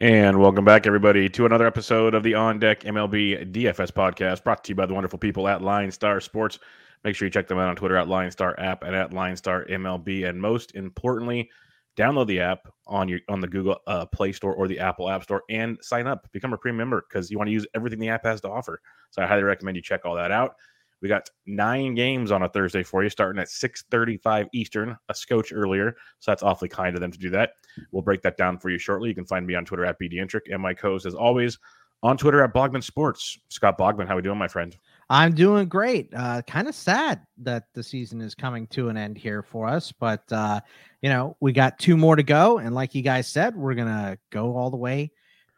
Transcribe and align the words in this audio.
And 0.00 0.40
welcome 0.40 0.64
back, 0.64 0.86
everybody, 0.86 1.28
to 1.30 1.44
another 1.44 1.66
episode 1.66 2.14
of 2.14 2.22
the 2.22 2.34
On 2.34 2.60
Deck 2.60 2.82
MLB 2.82 3.50
DFS 3.50 3.90
podcast 3.90 4.44
brought 4.44 4.62
to 4.62 4.68
you 4.68 4.76
by 4.76 4.86
the 4.86 4.94
wonderful 4.94 5.18
people 5.18 5.48
at 5.48 5.60
Line 5.60 5.90
Star 5.90 6.20
Sports. 6.20 6.60
Make 7.02 7.16
sure 7.16 7.26
you 7.26 7.32
check 7.32 7.48
them 7.48 7.58
out 7.58 7.68
on 7.68 7.74
Twitter 7.74 7.96
at 7.96 8.06
Line 8.06 8.30
Star 8.30 8.54
app 8.60 8.84
and 8.84 8.94
at 8.94 9.12
Line 9.12 9.36
Star 9.36 9.64
MLB. 9.64 10.28
And 10.28 10.40
most 10.40 10.76
importantly, 10.76 11.50
download 11.96 12.28
the 12.28 12.38
app 12.38 12.68
on 12.86 13.08
your 13.08 13.18
on 13.28 13.40
the 13.40 13.48
Google 13.48 13.80
uh, 13.88 14.06
Play 14.06 14.30
Store 14.30 14.54
or 14.54 14.68
the 14.68 14.78
Apple 14.78 15.10
App 15.10 15.24
Store 15.24 15.42
and 15.50 15.76
sign 15.82 16.06
up. 16.06 16.30
Become 16.30 16.52
a 16.52 16.58
premium 16.58 16.76
member 16.76 17.04
because 17.08 17.28
you 17.28 17.36
want 17.36 17.48
to 17.48 17.52
use 17.52 17.66
everything 17.74 17.98
the 17.98 18.08
app 18.08 18.24
has 18.24 18.40
to 18.42 18.48
offer. 18.48 18.80
So 19.10 19.20
I 19.20 19.26
highly 19.26 19.42
recommend 19.42 19.76
you 19.76 19.82
check 19.82 20.04
all 20.04 20.14
that 20.14 20.30
out. 20.30 20.54
We 21.00 21.08
got 21.08 21.28
nine 21.46 21.94
games 21.94 22.32
on 22.32 22.42
a 22.42 22.48
Thursday 22.48 22.82
for 22.82 23.02
you, 23.02 23.10
starting 23.10 23.40
at 23.40 23.48
6:35 23.48 24.48
Eastern, 24.52 24.96
a 25.08 25.14
scotch 25.14 25.52
earlier. 25.52 25.96
So 26.18 26.30
that's 26.30 26.42
awfully 26.42 26.68
kind 26.68 26.94
of 26.94 27.00
them 27.00 27.12
to 27.12 27.18
do 27.18 27.30
that. 27.30 27.52
We'll 27.92 28.02
break 28.02 28.22
that 28.22 28.36
down 28.36 28.58
for 28.58 28.70
you 28.70 28.78
shortly. 28.78 29.08
You 29.08 29.14
can 29.14 29.24
find 29.24 29.46
me 29.46 29.54
on 29.54 29.64
Twitter 29.64 29.84
at 29.84 29.98
BDintric 30.00 30.52
and 30.52 30.60
my 30.60 30.74
co-host, 30.74 31.06
as 31.06 31.14
always, 31.14 31.58
on 32.02 32.16
Twitter 32.16 32.42
at 32.42 32.52
Bogman 32.52 32.82
Sports. 32.82 33.38
Scott 33.48 33.78
Bogman, 33.78 34.08
how 34.08 34.16
we 34.16 34.22
doing, 34.22 34.38
my 34.38 34.48
friend? 34.48 34.76
I'm 35.10 35.34
doing 35.34 35.68
great. 35.68 36.12
Uh, 36.14 36.42
kind 36.42 36.68
of 36.68 36.74
sad 36.74 37.22
that 37.38 37.64
the 37.72 37.82
season 37.82 38.20
is 38.20 38.34
coming 38.34 38.66
to 38.68 38.88
an 38.88 38.96
end 38.96 39.16
here 39.16 39.42
for 39.42 39.66
us, 39.66 39.90
but 39.92 40.22
uh, 40.30 40.60
you 41.00 41.08
know 41.08 41.36
we 41.40 41.52
got 41.52 41.78
two 41.78 41.96
more 41.96 42.16
to 42.16 42.22
go, 42.22 42.58
and 42.58 42.74
like 42.74 42.94
you 42.94 43.02
guys 43.02 43.26
said, 43.26 43.56
we're 43.56 43.74
gonna 43.74 44.18
go 44.30 44.56
all 44.56 44.70
the 44.70 44.76
way 44.76 45.10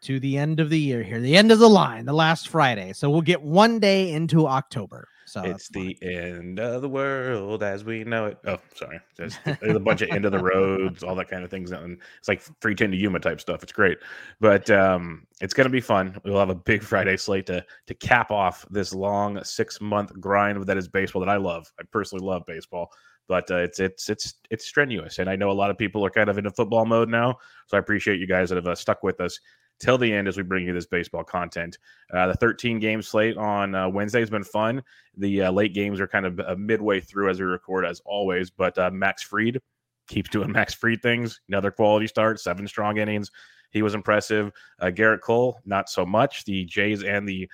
to 0.02 0.20
the 0.20 0.38
end 0.38 0.60
of 0.60 0.70
the 0.70 0.78
year 0.78 1.02
here, 1.02 1.20
the 1.20 1.36
end 1.36 1.52
of 1.52 1.58
the 1.58 1.68
line, 1.68 2.06
the 2.06 2.12
last 2.12 2.48
Friday. 2.48 2.92
So 2.92 3.10
we'll 3.10 3.20
get 3.20 3.42
one 3.42 3.78
day 3.78 4.12
into 4.12 4.46
October. 4.46 5.08
So 5.30 5.42
it's 5.42 5.68
the 5.68 5.96
end 6.02 6.58
of 6.58 6.82
the 6.82 6.88
world 6.88 7.62
as 7.62 7.84
we 7.84 8.02
know 8.02 8.26
it. 8.26 8.38
Oh, 8.48 8.58
sorry. 8.74 8.98
There's, 9.16 9.38
there's 9.60 9.76
a 9.76 9.78
bunch 9.78 10.02
of 10.02 10.08
end 10.10 10.24
of 10.24 10.32
the 10.32 10.42
roads, 10.42 11.04
all 11.04 11.14
that 11.14 11.30
kind 11.30 11.44
of 11.44 11.50
things. 11.52 11.70
And 11.70 11.98
it's 12.18 12.26
like 12.26 12.42
310 12.42 12.90
to 12.90 12.96
Yuma 12.96 13.20
type 13.20 13.40
stuff. 13.40 13.62
It's 13.62 13.70
great. 13.70 13.98
But 14.40 14.68
um, 14.70 15.28
it's 15.40 15.54
going 15.54 15.66
to 15.66 15.70
be 15.70 15.80
fun. 15.80 16.20
We'll 16.24 16.40
have 16.40 16.50
a 16.50 16.54
big 16.56 16.82
Friday 16.90 17.16
slate 17.16 17.46
to, 17.46 17.64
to 17.86 17.94
cap 17.94 18.32
off 18.32 18.66
this 18.70 18.92
long 18.92 19.44
six 19.44 19.80
month 19.80 20.18
grind 20.18 20.64
that 20.64 20.76
is 20.76 20.88
baseball 20.88 21.20
that 21.20 21.28
I 21.28 21.36
love. 21.36 21.72
I 21.78 21.84
personally 21.92 22.26
love 22.26 22.42
baseball 22.46 22.90
but 23.28 23.48
uh, 23.52 23.58
it's 23.58 23.78
it's 23.78 24.08
it's 24.10 24.34
it's 24.50 24.66
strenuous 24.66 25.20
and 25.20 25.30
i 25.30 25.36
know 25.36 25.50
a 25.50 25.52
lot 25.52 25.70
of 25.70 25.78
people 25.78 26.04
are 26.04 26.10
kind 26.10 26.28
of 26.28 26.36
into 26.36 26.50
football 26.50 26.84
mode 26.84 27.08
now 27.08 27.36
so 27.68 27.76
i 27.76 27.80
appreciate 27.80 28.18
you 28.18 28.26
guys 28.26 28.48
that 28.48 28.56
have 28.56 28.66
uh, 28.66 28.74
stuck 28.74 29.04
with 29.04 29.20
us 29.20 29.38
till 29.80 29.98
the 29.98 30.12
end 30.12 30.28
as 30.28 30.36
we 30.36 30.42
bring 30.42 30.66
you 30.66 30.72
this 30.72 30.86
baseball 30.86 31.24
content. 31.24 31.78
Uh, 32.12 32.28
the 32.28 32.34
13 32.34 32.78
game 32.78 33.02
slate 33.02 33.36
on 33.36 33.74
uh, 33.74 33.88
Wednesday 33.88 34.20
has 34.20 34.30
been 34.30 34.44
fun. 34.44 34.82
The 35.16 35.42
uh, 35.42 35.52
late 35.52 35.74
games 35.74 35.98
are 36.00 36.06
kind 36.06 36.26
of 36.26 36.38
uh, 36.38 36.54
midway 36.56 37.00
through 37.00 37.30
as 37.30 37.40
we 37.40 37.46
record, 37.46 37.84
as 37.84 38.00
always. 38.04 38.50
But 38.50 38.78
uh, 38.78 38.90
Max 38.90 39.22
Fried 39.22 39.60
keeps 40.06 40.30
doing 40.30 40.52
Max 40.52 40.74
Fried 40.74 41.02
things. 41.02 41.40
Another 41.48 41.70
quality 41.70 42.06
start, 42.06 42.38
seven 42.38 42.68
strong 42.68 42.98
innings. 42.98 43.30
He 43.70 43.82
was 43.82 43.94
impressive. 43.94 44.52
Uh, 44.78 44.86
Gerrit 44.86 45.20
Cole, 45.22 45.58
not 45.64 45.88
so 45.88 46.04
much. 46.04 46.44
The 46.44 46.64
Jays 46.64 47.02
and 47.02 47.28
the 47.28 47.48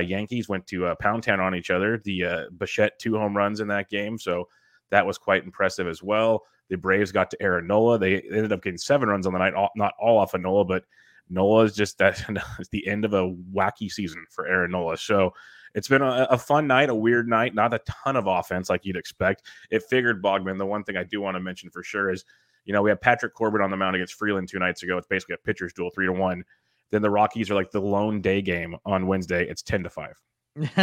Yankees 0.00 0.48
went 0.48 0.66
to 0.68 0.94
Pound 1.00 1.22
Town 1.24 1.40
on 1.40 1.54
each 1.54 1.70
other. 1.70 2.00
The 2.04 2.24
uh, 2.24 2.42
Bichette 2.56 2.98
two 2.98 3.18
home 3.18 3.36
runs 3.36 3.60
in 3.60 3.68
that 3.68 3.90
game, 3.90 4.16
so 4.16 4.48
that 4.90 5.04
was 5.04 5.18
quite 5.18 5.44
impressive 5.44 5.88
as 5.88 6.02
well. 6.02 6.44
The 6.68 6.76
Braves 6.76 7.12
got 7.12 7.30
to 7.30 7.42
Aaron 7.42 7.66
Nola. 7.66 7.98
They 7.98 8.20
ended 8.20 8.52
up 8.52 8.62
getting 8.62 8.78
seven 8.78 9.08
runs 9.08 9.26
on 9.26 9.32
the 9.32 9.38
night, 9.38 9.54
not 9.74 9.94
all 9.98 10.18
off 10.18 10.34
of 10.34 10.40
Nola, 10.40 10.64
but 10.64 10.84
Nola 11.32 11.64
is 11.64 11.74
just 11.74 11.98
that 11.98 12.24
it's 12.58 12.68
the 12.68 12.86
end 12.86 13.04
of 13.04 13.14
a 13.14 13.34
wacky 13.54 13.90
season 13.90 14.24
for 14.30 14.46
Aaron 14.46 14.72
Nola. 14.72 14.96
So 14.96 15.32
it's 15.74 15.88
been 15.88 16.02
a, 16.02 16.26
a, 16.30 16.38
fun 16.38 16.66
night, 16.66 16.90
a 16.90 16.94
weird 16.94 17.28
night, 17.28 17.54
not 17.54 17.72
a 17.72 17.80
ton 17.80 18.16
of 18.16 18.26
offense 18.26 18.68
like 18.68 18.84
you'd 18.84 18.96
expect. 18.96 19.42
It 19.70 19.82
figured 19.84 20.22
Bogman. 20.22 20.58
The 20.58 20.66
one 20.66 20.84
thing 20.84 20.96
I 20.96 21.04
do 21.04 21.20
want 21.20 21.34
to 21.36 21.40
mention 21.40 21.70
for 21.70 21.82
sure 21.82 22.10
is, 22.10 22.24
you 22.64 22.72
know, 22.72 22.82
we 22.82 22.90
have 22.90 23.00
Patrick 23.00 23.34
Corbin 23.34 23.62
on 23.62 23.70
the 23.70 23.76
mound 23.76 23.96
against 23.96 24.14
Freeland 24.14 24.48
two 24.48 24.58
nights 24.58 24.82
ago. 24.82 24.98
It's 24.98 25.06
basically 25.06 25.34
a 25.34 25.46
pitcher's 25.46 25.72
duel, 25.72 25.90
three 25.94 26.06
to 26.06 26.12
one. 26.12 26.44
Then 26.90 27.02
the 27.02 27.10
Rockies 27.10 27.50
are 27.50 27.54
like 27.54 27.70
the 27.70 27.80
lone 27.80 28.20
day 28.20 28.42
game 28.42 28.76
on 28.84 29.06
Wednesday. 29.06 29.48
It's 29.48 29.62
ten 29.62 29.82
to 29.82 29.90
five. 29.90 30.20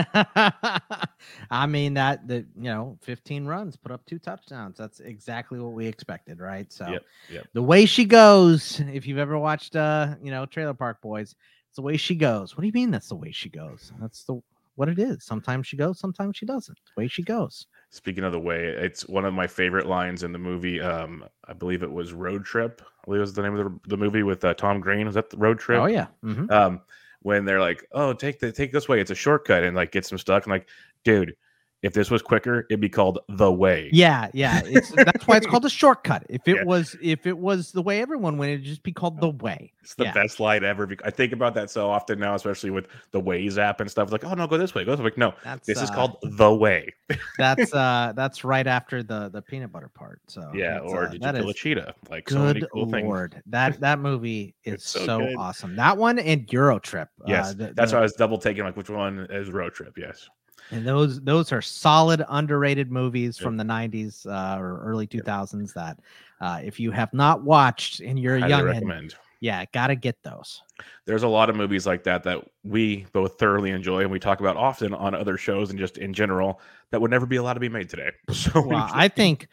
I 1.52 1.68
mean 1.68 1.94
that 1.94 2.28
the 2.28 2.46
you 2.56 2.63
know 2.63 2.97
15 3.02 3.46
runs, 3.46 3.75
put 3.78 3.91
up 3.91 4.06
two 4.06 4.19
touchdowns. 4.19 4.78
That's 4.78 5.00
exactly 5.00 5.59
what 5.59 5.74
we 5.74 5.85
expected, 5.85 6.40
right? 6.40 6.72
So 6.72 6.88
yep, 6.88 7.03
yep. 7.30 7.47
the 7.53 7.62
way 7.62 7.85
she 7.85 8.06
goes, 8.06 8.80
if 8.80 9.06
you've 9.06 9.19
ever 9.19 9.38
watched 9.38 9.75
uh, 9.75 10.16
you 10.24 10.31
know, 10.31 10.46
Trailer 10.46 10.74
Park 10.74 11.02
Boys, 11.02 11.35
it's 11.68 11.75
the 11.75 11.81
way 11.81 11.97
she 11.97 12.16
goes. 12.16 12.57
What 12.57 12.62
do 12.62 12.68
you 12.68 12.74
mean 12.74 12.90
that's 12.90 13.09
the 13.09 13.16
way 13.16 13.31
she 13.31 13.50
goes? 13.50 13.91
That's 14.00 14.24
the 14.24 14.41
what 14.80 14.88
it 14.88 14.97
is. 14.97 15.25
Sometimes 15.25 15.68
she 15.68 15.75
goes, 15.75 16.00
sometimes 16.00 16.38
she 16.38 16.46
doesn't. 16.46 16.78
The 16.96 17.01
way 17.01 17.07
she 17.09 17.22
goes. 17.22 17.68
Speaking 17.90 18.24
of 18.24 18.31
the 18.31 18.40
way, 18.40 18.63
it's 18.63 19.07
one 19.09 19.25
of 19.25 19.34
my 19.34 19.46
favorite 19.46 19.88
lines 19.88 20.24
in 20.24 20.31
the 20.31 20.40
movie. 20.40 20.80
Um, 20.80 21.25
I 21.46 21.53
believe 21.53 21.84
it 21.84 21.91
was 21.91 22.13
Road 22.13 22.46
Trip. 22.46 22.81
I 22.81 23.06
believe 23.06 23.19
was 23.19 23.34
the 23.34 23.41
name 23.41 23.56
of 23.56 23.66
the, 23.66 23.90
the 23.90 23.97
movie 23.97 24.24
with 24.24 24.46
uh, 24.46 24.53
Tom 24.53 24.80
Green. 24.80 25.06
Is 25.06 25.16
that 25.16 25.30
the 25.30 25.38
Road 25.38 25.59
Trip? 25.59 25.81
Oh 25.81 25.88
yeah. 25.88 26.07
Mm-hmm. 26.24 26.50
Um, 26.50 26.81
when 27.22 27.46
they're 27.46 27.59
like, 27.59 27.85
"Oh, 27.91 28.13
take 28.13 28.40
the 28.40 28.52
take 28.52 28.72
this 28.72 28.88
way. 28.88 29.00
It's 29.02 29.12
a 29.12 29.16
shortcut," 29.16 29.63
and 29.63 29.75
like 29.75 29.91
get 29.91 30.06
them 30.06 30.18
stuck. 30.18 30.46
I'm 30.46 30.52
like, 30.52 30.68
dude, 31.03 31.35
if 31.82 31.94
this 31.94 32.12
was 32.12 32.22
quicker, 32.22 32.66
it'd 32.70 32.82
be 32.82 32.90
called 32.90 33.20
the 33.30 33.52
way. 33.52 33.90
Yeah, 33.94 34.30
yeah. 34.34 34.62
that's 34.96 35.28
why 35.28 35.38
it's 35.38 35.48
called 35.48 35.66
a 35.66 35.70
shortcut. 35.70 36.26
If 36.30 36.48
it 36.48 36.58
yeah. 36.58 36.64
was, 36.64 36.96
if 37.02 37.26
it 37.26 37.38
was 37.38 37.72
the 37.72 37.82
way 37.82 38.02
everyone 38.02 38.38
went, 38.38 38.52
it'd 38.52 38.66
just 38.66 38.84
be 38.84 38.92
called 38.92 39.22
the 39.22 39.30
way. 39.30 39.72
It's 39.82 39.96
the 39.96 40.06
yeah. 40.06 40.14
best 40.14 40.40
line 40.40 40.64
ever. 40.66 40.90
I 41.06 41.10
think 41.10 41.32
about 41.32 41.54
that 41.56 41.72
so 41.72 41.90
often 41.90 42.20
now, 42.20 42.36
especially 42.36 42.70
with 42.70 42.88
the 43.12 43.22
Waze 43.22 43.58
app 43.58 43.80
and 43.80 43.90
stuff. 43.90 44.12
Like, 44.12 44.26
oh 44.26 44.34
no, 44.34 44.46
go 44.46 44.58
this 44.58 44.76
way, 44.76 44.84
go 44.84 44.96
this 44.96 45.04
way. 45.04 45.12
No, 45.16 45.34
that's, 45.44 45.66
this 45.66 45.80
uh, 45.80 45.84
is 45.84 45.90
called 45.90 46.18
the 46.22 46.54
way. 46.54 46.94
that's 47.38 47.74
uh, 47.74 48.12
that's 48.16 48.44
right 48.44 48.68
after 48.68 49.02
the 49.02 49.30
the 49.30 49.42
peanut 49.42 49.72
butter 49.72 49.90
part. 49.90 50.22
So 50.28 50.52
yeah, 50.54 50.80
or 50.80 51.06
uh, 51.06 51.10
did 51.10 51.24
you 51.24 51.32
kill 51.32 51.50
a 51.50 51.54
cheetah? 51.54 51.96
Like 52.10 52.26
good 52.26 52.34
so 52.34 52.40
many 52.40 52.62
cool 52.74 52.88
lord, 52.88 53.32
things. 53.34 53.44
that 53.48 53.80
that 53.80 54.00
movie 54.00 54.54
is 54.66 54.84
so, 54.84 55.06
so 55.06 55.22
awesome. 55.38 55.76
That 55.78 55.98
one 55.98 56.20
and 56.20 56.52
Euro 56.52 56.78
Trip. 56.78 57.08
Yes, 57.26 57.52
uh, 57.52 57.54
the, 57.54 57.74
that's 57.74 57.92
the, 57.92 57.98
why 57.98 58.02
I 58.02 58.04
was 58.04 58.14
double 58.14 58.38
taking. 58.38 58.64
Like, 58.66 58.76
which 58.76 58.90
one 58.90 59.28
is 59.30 59.50
Road 59.50 59.74
Trip? 59.74 59.98
Yes. 59.98 60.30
And 60.72 60.85
those 60.85 61.19
those 61.22 61.52
are 61.52 61.62
solid 61.62 62.24
underrated 62.30 62.91
movies 62.91 63.38
from 63.38 63.57
the 63.57 63.63
90s 63.63 64.25
uh, 64.25 64.59
or 64.59 64.81
early 64.84 65.07
2000s 65.07 65.74
that 65.74 66.00
uh, 66.41 66.62
if 66.63 66.80
you 66.80 66.91
have 66.91 67.13
not 67.13 67.44
watched 67.44 68.02
and 68.02 68.19
you're 68.19 68.38
young 68.38 68.63
recommend. 68.63 69.16
yeah, 69.40 69.66
got 69.74 69.88
to 69.88 69.96
get 69.96 70.22
those. 70.24 70.62
There's 71.06 71.24
a 71.24 71.28
lot 71.28 71.50
of 71.50 71.56
movies 71.56 71.88
like 71.88 72.03
that 72.03 72.24
that 72.24 72.47
we 72.63 73.07
both 73.13 73.40
thoroughly 73.40 73.72
enjoy 73.72 74.02
and 74.02 74.12
we 74.12 74.19
talk 74.19 74.40
about 74.40 74.57
often 74.57 74.94
on 74.94 75.16
other 75.16 75.38
shows 75.38 75.72
and 75.72 75.80
just 75.80 75.97
in 75.97 76.13
general 76.13 76.62
that 76.91 77.01
would 77.01 77.12
never 77.12 77.25
be 77.25 77.38
allowed 77.38 77.53
to 77.53 77.59
be 77.59 77.69
made 77.69 77.90
today. 77.90 78.12
So 78.31 78.62
well, 78.62 78.90
I 78.94 79.07
think 79.07 79.47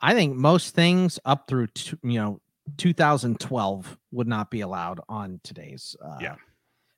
I 0.00 0.14
think 0.14 0.36
most 0.36 0.74
things 0.74 1.18
up 1.24 1.48
through 1.48 1.66
t- 1.68 1.96
you 2.02 2.20
know 2.20 2.40
2012 2.76 3.98
would 4.12 4.28
not 4.28 4.50
be 4.50 4.60
allowed 4.60 5.00
on 5.08 5.40
today's 5.42 5.96
uh, 6.04 6.18
yeah 6.20 6.36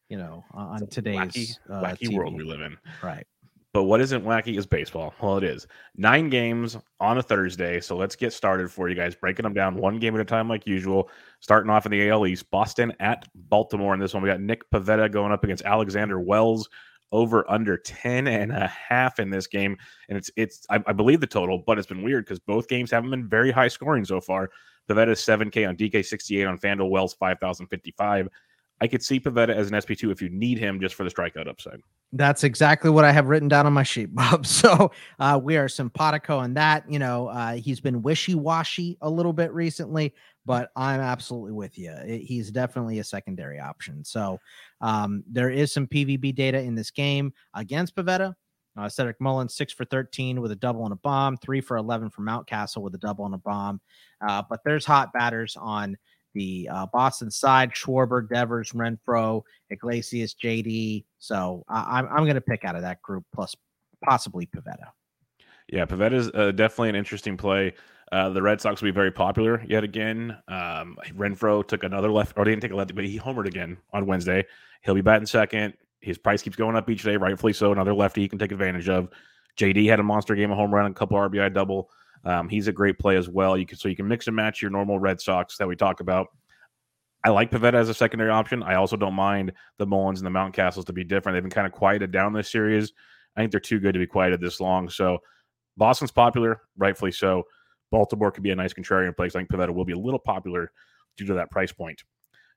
you 0.08 0.18
know 0.18 0.44
on 0.52 0.86
today's 0.88 1.16
wacky, 1.16 1.56
uh, 1.70 1.82
wacky 1.82 2.14
world 2.14 2.34
we 2.34 2.44
live 2.44 2.60
in 2.60 2.76
right 3.02 3.26
but 3.72 3.84
what 3.84 4.02
isn't 4.02 4.24
wacky 4.24 4.58
is 4.58 4.66
baseball. 4.66 5.14
Well, 5.22 5.38
it 5.38 5.44
is. 5.44 5.66
Nine 5.96 6.28
games 6.28 6.76
on 7.00 7.18
a 7.18 7.22
Thursday. 7.22 7.80
So 7.80 7.96
let's 7.96 8.14
get 8.14 8.32
started 8.32 8.70
for 8.70 8.88
you 8.88 8.94
guys, 8.94 9.14
breaking 9.14 9.44
them 9.44 9.54
down 9.54 9.76
one 9.76 9.98
game 9.98 10.14
at 10.14 10.20
a 10.20 10.24
time, 10.26 10.48
like 10.48 10.66
usual. 10.66 11.08
Starting 11.40 11.70
off 11.70 11.86
in 11.86 11.92
the 11.92 12.08
AL 12.10 12.26
East, 12.26 12.50
Boston 12.50 12.92
at 13.00 13.26
Baltimore. 13.34 13.94
In 13.94 14.00
this 14.00 14.12
one, 14.12 14.22
we 14.22 14.28
got 14.28 14.40
Nick 14.40 14.70
Pivetta 14.70 15.10
going 15.10 15.32
up 15.32 15.42
against 15.42 15.64
Alexander 15.64 16.20
Wells 16.20 16.68
over 17.12 17.50
under 17.50 17.78
10 17.78 18.26
and 18.26 18.52
a 18.52 18.66
half 18.66 19.18
in 19.18 19.30
this 19.30 19.46
game. 19.46 19.76
And 20.08 20.18
it's, 20.18 20.30
it's, 20.36 20.66
I, 20.68 20.82
I 20.86 20.92
believe 20.92 21.20
the 21.20 21.26
total, 21.26 21.58
but 21.58 21.78
it's 21.78 21.86
been 21.86 22.02
weird 22.02 22.26
because 22.26 22.40
both 22.40 22.68
games 22.68 22.90
haven't 22.90 23.10
been 23.10 23.28
very 23.28 23.50
high 23.50 23.68
scoring 23.68 24.04
so 24.04 24.20
far. 24.20 24.50
Pivetta 24.88 25.12
7K 25.12 25.68
on 25.68 25.76
DK 25.76 26.04
68 26.04 26.44
on 26.44 26.58
FanDuel 26.58 26.90
Wells 26.90 27.14
5,055. 27.14 28.28
I 28.82 28.88
could 28.88 29.00
see 29.00 29.20
Pivetta 29.20 29.50
as 29.50 29.70
an 29.70 29.74
SP2 29.74 30.10
if 30.10 30.20
you 30.20 30.28
need 30.28 30.58
him 30.58 30.80
just 30.80 30.96
for 30.96 31.04
the 31.04 31.10
strikeout 31.10 31.46
upside. 31.46 31.78
That's 32.12 32.42
exactly 32.42 32.90
what 32.90 33.04
I 33.04 33.12
have 33.12 33.28
written 33.28 33.46
down 33.46 33.64
on 33.64 33.72
my 33.72 33.84
sheet, 33.84 34.12
Bob. 34.14 34.44
So 34.44 34.90
uh, 35.20 35.38
we 35.40 35.56
are 35.56 35.68
simpatico 35.68 36.36
on 36.36 36.54
that. 36.54 36.90
You 36.90 36.98
know, 36.98 37.28
uh, 37.28 37.52
he's 37.52 37.78
been 37.78 38.02
wishy 38.02 38.34
washy 38.34 38.98
a 39.00 39.08
little 39.08 39.32
bit 39.32 39.52
recently, 39.52 40.12
but 40.44 40.72
I'm 40.74 41.00
absolutely 41.00 41.52
with 41.52 41.78
you. 41.78 41.94
He's 42.04 42.50
definitely 42.50 42.98
a 42.98 43.04
secondary 43.04 43.60
option. 43.60 44.04
So 44.04 44.40
um, 44.80 45.22
there 45.30 45.50
is 45.50 45.72
some 45.72 45.86
PVB 45.86 46.34
data 46.34 46.60
in 46.60 46.74
this 46.74 46.90
game 46.90 47.32
against 47.54 47.94
Pivetta. 47.94 48.34
Uh, 48.76 48.88
Cedric 48.88 49.20
Mullins, 49.20 49.54
six 49.54 49.72
for 49.72 49.84
13 49.84 50.40
with 50.40 50.50
a 50.50 50.56
double 50.56 50.84
and 50.84 50.92
a 50.92 50.96
bomb, 50.96 51.36
three 51.36 51.60
for 51.60 51.76
11 51.76 52.10
for 52.10 52.22
Mountcastle 52.22 52.82
with 52.82 52.94
a 52.96 52.98
double 52.98 53.26
and 53.26 53.34
a 53.34 53.38
bomb. 53.38 53.80
Uh, 54.26 54.42
but 54.50 54.60
there's 54.64 54.84
hot 54.84 55.12
batters 55.12 55.56
on 55.60 55.96
the 56.34 56.68
uh, 56.72 56.86
Boston 56.92 57.30
side, 57.30 57.72
Schwarber, 57.72 58.28
Devers, 58.28 58.72
Renfroe, 58.72 59.42
Iglesias, 59.70 60.34
JD. 60.34 61.04
So 61.18 61.64
I'm, 61.68 62.06
I'm 62.08 62.24
going 62.24 62.34
to 62.34 62.40
pick 62.40 62.64
out 62.64 62.76
of 62.76 62.82
that 62.82 63.02
group 63.02 63.24
plus 63.34 63.54
possibly 64.04 64.46
Pivetta. 64.46 64.88
Yeah, 65.68 65.86
Pivetta 65.86 66.14
is 66.14 66.30
uh, 66.34 66.52
definitely 66.52 66.90
an 66.90 66.96
interesting 66.96 67.36
play. 67.36 67.74
Uh, 68.10 68.28
the 68.28 68.42
Red 68.42 68.60
Sox 68.60 68.82
will 68.82 68.88
be 68.88 68.94
very 68.94 69.10
popular 69.10 69.64
yet 69.66 69.84
again. 69.84 70.36
Um, 70.48 70.98
Renfroe 71.16 71.66
took 71.66 71.82
another 71.82 72.10
left, 72.10 72.36
or 72.36 72.44
didn't 72.44 72.60
take 72.60 72.72
a 72.72 72.76
left, 72.76 72.94
but 72.94 73.04
he 73.04 73.18
homered 73.18 73.46
again 73.46 73.78
on 73.92 74.04
Wednesday. 74.04 74.44
He'll 74.82 74.94
be 74.94 75.00
batting 75.00 75.26
second. 75.26 75.74
His 76.00 76.18
price 76.18 76.42
keeps 76.42 76.56
going 76.56 76.76
up 76.76 76.90
each 76.90 77.04
day, 77.04 77.16
rightfully 77.16 77.54
so. 77.54 77.72
Another 77.72 77.94
lefty 77.94 78.20
he 78.20 78.28
can 78.28 78.38
take 78.38 78.52
advantage 78.52 78.88
of. 78.88 79.08
JD 79.56 79.88
had 79.88 80.00
a 80.00 80.02
monster 80.02 80.34
game, 80.34 80.50
a 80.50 80.54
home 80.54 80.74
run, 80.74 80.86
and 80.86 80.94
a 80.94 80.98
couple 80.98 81.16
RBI 81.16 81.54
double. 81.54 81.90
Um, 82.24 82.48
he's 82.48 82.68
a 82.68 82.72
great 82.72 82.98
play 82.98 83.16
as 83.16 83.28
well. 83.28 83.56
You 83.56 83.66
can 83.66 83.78
so 83.78 83.88
you 83.88 83.96
can 83.96 84.08
mix 84.08 84.26
and 84.26 84.36
match 84.36 84.62
your 84.62 84.70
normal 84.70 84.98
Red 84.98 85.20
Sox 85.20 85.56
that 85.58 85.68
we 85.68 85.76
talk 85.76 86.00
about. 86.00 86.28
I 87.24 87.30
like 87.30 87.50
Pivetta 87.50 87.74
as 87.74 87.88
a 87.88 87.94
secondary 87.94 88.30
option. 88.30 88.62
I 88.62 88.74
also 88.74 88.96
don't 88.96 89.14
mind 89.14 89.52
the 89.78 89.86
Mullins 89.86 90.20
and 90.20 90.26
the 90.26 90.38
Mountcastles 90.38 90.86
to 90.86 90.92
be 90.92 91.04
different. 91.04 91.36
They've 91.36 91.42
been 91.42 91.50
kind 91.50 91.66
of 91.66 91.72
quieted 91.72 92.10
down 92.10 92.32
this 92.32 92.50
series. 92.50 92.92
I 93.36 93.40
think 93.40 93.52
they're 93.52 93.60
too 93.60 93.78
good 93.78 93.92
to 93.92 94.00
be 94.00 94.06
quieted 94.06 94.40
this 94.40 94.60
long. 94.60 94.88
So 94.88 95.18
Boston's 95.76 96.10
popular, 96.10 96.62
rightfully 96.76 97.12
so. 97.12 97.44
Baltimore 97.90 98.30
could 98.30 98.42
be 98.42 98.50
a 98.50 98.56
nice 98.56 98.72
contrarian 98.72 99.16
place. 99.16 99.36
I 99.36 99.40
think 99.40 99.50
Pivetta 99.50 99.72
will 99.72 99.84
be 99.84 99.92
a 99.92 99.98
little 99.98 100.18
popular 100.18 100.72
due 101.16 101.26
to 101.26 101.34
that 101.34 101.50
price 101.50 101.72
point. 101.72 102.02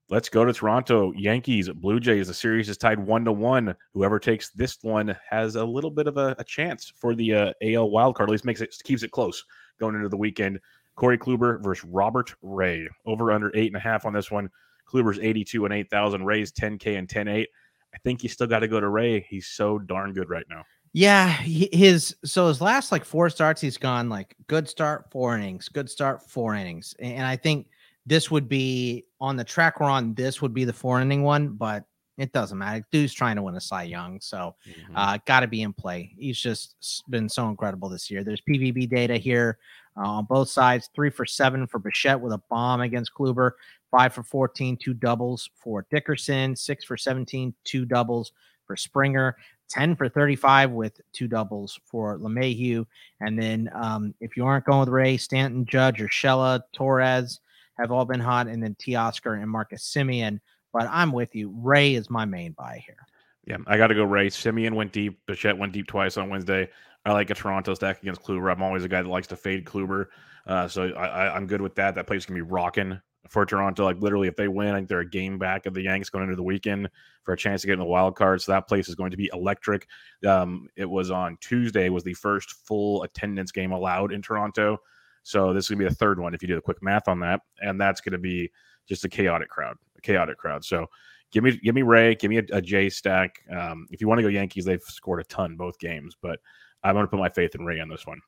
Let's 0.07 0.29
go 0.29 0.45
to 0.45 0.53
Toronto. 0.53 1.11
Yankees, 1.13 1.67
Blue 1.69 1.99
Jays. 1.99 2.27
The 2.27 2.33
series 2.33 2.69
is 2.69 2.77
tied 2.77 2.99
one 2.99 3.25
to 3.25 3.31
one. 3.31 3.75
Whoever 3.93 4.19
takes 4.19 4.51
this 4.51 4.77
one 4.83 5.15
has 5.27 5.55
a 5.55 5.65
little 5.65 5.89
bit 5.89 6.05
of 6.05 6.17
a, 6.17 6.35
a 6.37 6.43
chance 6.43 6.93
for 6.95 7.15
the 7.15 7.33
uh, 7.33 7.53
AL 7.63 7.89
wildcard. 7.89 8.23
At 8.23 8.29
least 8.29 8.45
makes 8.45 8.61
it 8.61 8.75
keeps 8.83 9.01
it 9.01 9.09
close 9.09 9.43
going 9.79 9.95
into 9.95 10.09
the 10.09 10.17
weekend. 10.17 10.59
Corey 10.95 11.17
Kluber 11.17 11.61
versus 11.63 11.83
Robert 11.85 12.35
Ray. 12.43 12.87
Over 13.05 13.31
under 13.31 13.51
eight 13.55 13.67
and 13.67 13.75
a 13.75 13.79
half 13.79 14.05
on 14.05 14.13
this 14.13 14.29
one. 14.29 14.49
Kluber's 14.87 15.17
82 15.17 15.65
and 15.65 15.73
8,000. 15.73 16.23
Ray's 16.23 16.51
10K 16.51 16.99
and 16.99 17.09
10 17.09 17.27
8. 17.27 17.49
I 17.95 17.97
think 18.03 18.21
you 18.21 18.29
still 18.29 18.47
got 18.47 18.59
to 18.59 18.67
go 18.67 18.79
to 18.79 18.89
Ray. 18.89 19.21
He's 19.21 19.47
so 19.47 19.79
darn 19.79 20.13
good 20.13 20.29
right 20.29 20.45
now. 20.49 20.63
Yeah, 20.93 21.27
his 21.27 22.15
so 22.23 22.47
his 22.47 22.61
last 22.61 22.91
like 22.91 23.03
four 23.03 23.29
starts, 23.29 23.59
he's 23.59 23.77
gone 23.77 24.07
like 24.07 24.33
good 24.47 24.69
start, 24.69 25.11
four 25.11 25.35
innings, 25.35 25.67
good 25.67 25.89
start, 25.89 26.21
four 26.29 26.55
innings, 26.55 26.95
and 26.99 27.27
I 27.27 27.35
think 27.35 27.67
this 28.05 28.29
would 28.29 28.47
be 28.47 29.05
on 29.19 29.35
the 29.35 29.43
track 29.43 29.79
we're 29.79 29.89
on. 29.89 30.13
This 30.13 30.41
would 30.41 30.53
be 30.53 30.63
the 30.63 30.73
four 30.73 31.01
inning 31.01 31.23
one, 31.23 31.49
but 31.49 31.85
it 32.17 32.31
doesn't 32.31 32.57
matter. 32.57 32.85
Dude's 32.91 33.13
trying 33.13 33.35
to 33.35 33.41
win 33.41 33.55
a 33.55 33.61
Cy 33.61 33.83
Young, 33.83 34.21
so 34.21 34.55
mm-hmm. 34.67 34.95
uh, 34.95 35.17
got 35.25 35.41
to 35.41 35.47
be 35.47 35.63
in 35.63 35.73
play. 35.73 36.13
He's 36.17 36.39
just 36.39 37.03
been 37.09 37.27
so 37.27 37.49
incredible 37.49 37.89
this 37.89 38.09
year. 38.09 38.23
There's 38.23 38.41
PVB 38.41 38.89
data 38.89 39.17
here 39.17 39.57
uh, 39.97 40.07
on 40.07 40.25
both 40.25 40.49
sides. 40.49 40.89
Three 40.95 41.09
for 41.09 41.25
seven 41.25 41.67
for 41.67 41.79
Bichette 41.79 42.19
with 42.19 42.33
a 42.33 42.41
bomb 42.49 42.81
against 42.81 43.13
Kluber. 43.13 43.51
Five 43.91 44.13
for 44.13 44.23
14, 44.23 44.77
two 44.77 44.93
doubles 44.93 45.49
for 45.55 45.85
Dickerson. 45.89 46.55
Six 46.55 46.85
for 46.85 46.95
17, 46.95 47.53
two 47.63 47.85
doubles 47.85 48.31
for 48.65 48.77
Springer. 48.77 49.35
10 49.69 49.95
for 49.95 50.07
35 50.07 50.71
with 50.71 51.01
two 51.11 51.27
doubles 51.27 51.79
for 51.85 52.19
LeMahieu. 52.19 52.85
And 53.19 53.39
then 53.41 53.69
um, 53.73 54.13
if 54.21 54.37
you 54.37 54.45
aren't 54.45 54.65
going 54.65 54.81
with 54.81 54.89
Ray, 54.89 55.17
Stanton, 55.17 55.65
Judge, 55.65 56.01
or 56.01 56.07
Shella, 56.07 56.61
Torres 56.71 57.39
have 57.77 57.91
all 57.91 58.05
been 58.05 58.19
hot. 58.19 58.47
And 58.47 58.61
then 58.61 58.75
Teoscar 58.75 59.41
and 59.41 59.49
Marcus 59.49 59.91
Semien. 59.95 60.39
but 60.73 60.87
I'm 60.91 61.11
with 61.11 61.35
you. 61.35 61.53
Ray 61.61 61.95
is 61.95 62.09
my 62.09 62.25
main 62.25 62.53
buy 62.53 62.83
here. 62.85 63.05
Yeah, 63.45 63.57
I 63.67 63.77
got 63.77 63.87
to 63.87 63.95
go 63.95 64.03
Ray. 64.03 64.29
Semien 64.29 64.73
went 64.73 64.91
deep. 64.91 65.19
Bichette 65.27 65.57
went 65.57 65.73
deep 65.73 65.87
twice 65.87 66.17
on 66.17 66.29
Wednesday. 66.29 66.69
I 67.05 67.13
like 67.13 67.29
a 67.29 67.35
Toronto 67.35 67.73
stack 67.75 68.01
against 68.01 68.23
Kluber. 68.23 68.51
I'm 68.51 68.63
always 68.63 68.83
a 68.83 68.87
guy 68.87 69.01
that 69.01 69.09
likes 69.09 69.27
to 69.27 69.35
fade 69.35 69.65
Kluber. 69.65 70.07
Uh, 70.47 70.67
so 70.67 70.89
I, 70.89 71.35
am 71.35 71.47
good 71.47 71.61
with 71.61 71.75
that. 71.75 71.95
That 71.95 72.07
place 72.07 72.25
can 72.25 72.35
be 72.35 72.41
rocking 72.41 72.99
for 73.29 73.45
Toronto. 73.45 73.85
Like 73.85 73.99
literally, 73.99 74.27
if 74.27 74.35
they 74.35 74.47
win, 74.47 74.69
I 74.69 74.77
think 74.77 74.89
they're 74.89 74.99
a 74.99 75.09
game 75.09 75.37
back 75.37 75.65
of 75.65 75.73
the 75.73 75.83
Yanks 75.83 76.09
going 76.09 76.23
into 76.23 76.35
the 76.35 76.43
weekend 76.43 76.89
for 77.23 77.33
a 77.33 77.37
chance 77.37 77.61
to 77.61 77.67
get 77.67 77.73
in 77.73 77.79
the 77.79 77.85
wild 77.85 78.15
card. 78.15 78.41
So 78.41 78.51
that 78.51 78.67
place 78.67 78.89
is 78.89 78.95
going 78.95 79.11
to 79.11 79.17
be 79.17 79.29
electric. 79.33 79.87
Um, 80.25 80.67
it 80.75 80.89
was 80.89 81.11
on 81.11 81.37
Tuesday 81.41 81.89
was 81.89 82.03
the 82.03 82.13
first 82.13 82.51
full 82.67 83.03
attendance 83.03 83.51
game 83.51 83.71
allowed 83.71 84.11
in 84.11 84.21
Toronto. 84.21 84.79
So 85.25 85.53
this 85.53 85.65
is 85.65 85.69
gonna 85.69 85.79
be 85.79 85.89
the 85.89 85.95
third 85.95 86.19
one 86.19 86.35
if 86.35 86.41
you 86.43 86.47
do 86.47 86.55
the 86.55 86.61
quick 86.61 86.81
math 86.83 87.07
on 87.07 87.19
that, 87.21 87.41
and 87.59 87.81
that's 87.81 87.99
gonna 87.99 88.19
be 88.19 88.51
just 88.87 89.03
a 89.05 89.09
chaotic 89.09 89.49
crowd 89.49 89.75
a 89.97 90.01
chaotic 90.01 90.37
crowd. 90.37 90.63
So 90.63 90.85
give 91.31 91.43
me 91.43 91.59
give 91.63 91.73
me 91.73 91.81
Ray, 91.81 92.13
give 92.13 92.29
me 92.29 92.37
a, 92.37 92.43
a 92.51 92.61
J 92.61 92.89
stack. 92.89 93.41
Um, 93.51 93.87
if 93.91 94.01
you 94.01 94.07
want 94.07 94.19
to 94.19 94.23
go 94.23 94.29
Yankees, 94.29 94.65
they've 94.65 94.81
scored 94.81 95.19
a 95.19 95.23
ton 95.23 95.55
both 95.55 95.79
games, 95.79 96.15
but 96.21 96.39
I'm 96.83 96.95
to 96.95 97.07
put 97.07 97.19
my 97.19 97.29
faith 97.29 97.55
in 97.55 97.65
Ray 97.65 97.79
on 97.79 97.89
this 97.89 98.05
one. 98.05 98.21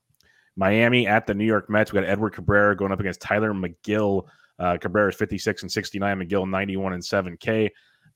Miami 0.55 1.05
at 1.05 1.27
the 1.27 1.35
New 1.35 1.45
York 1.45 1.69
Mets. 1.69 1.93
We 1.93 1.99
got 1.99 2.09
Edward 2.09 2.31
Cabrera 2.33 2.75
going 2.75 2.91
up 2.91 2.99
against 2.99 3.21
Tylor 3.21 3.53
Megill. 3.53 4.25
Uh, 4.57 4.75
Cabrera 4.77 5.09
is 5.09 5.15
56 5.15 5.61
and 5.61 5.71
69. 5.71 6.19
Megill 6.19 6.49
91 6.49 6.93
and 6.93 7.03
7K. 7.03 7.69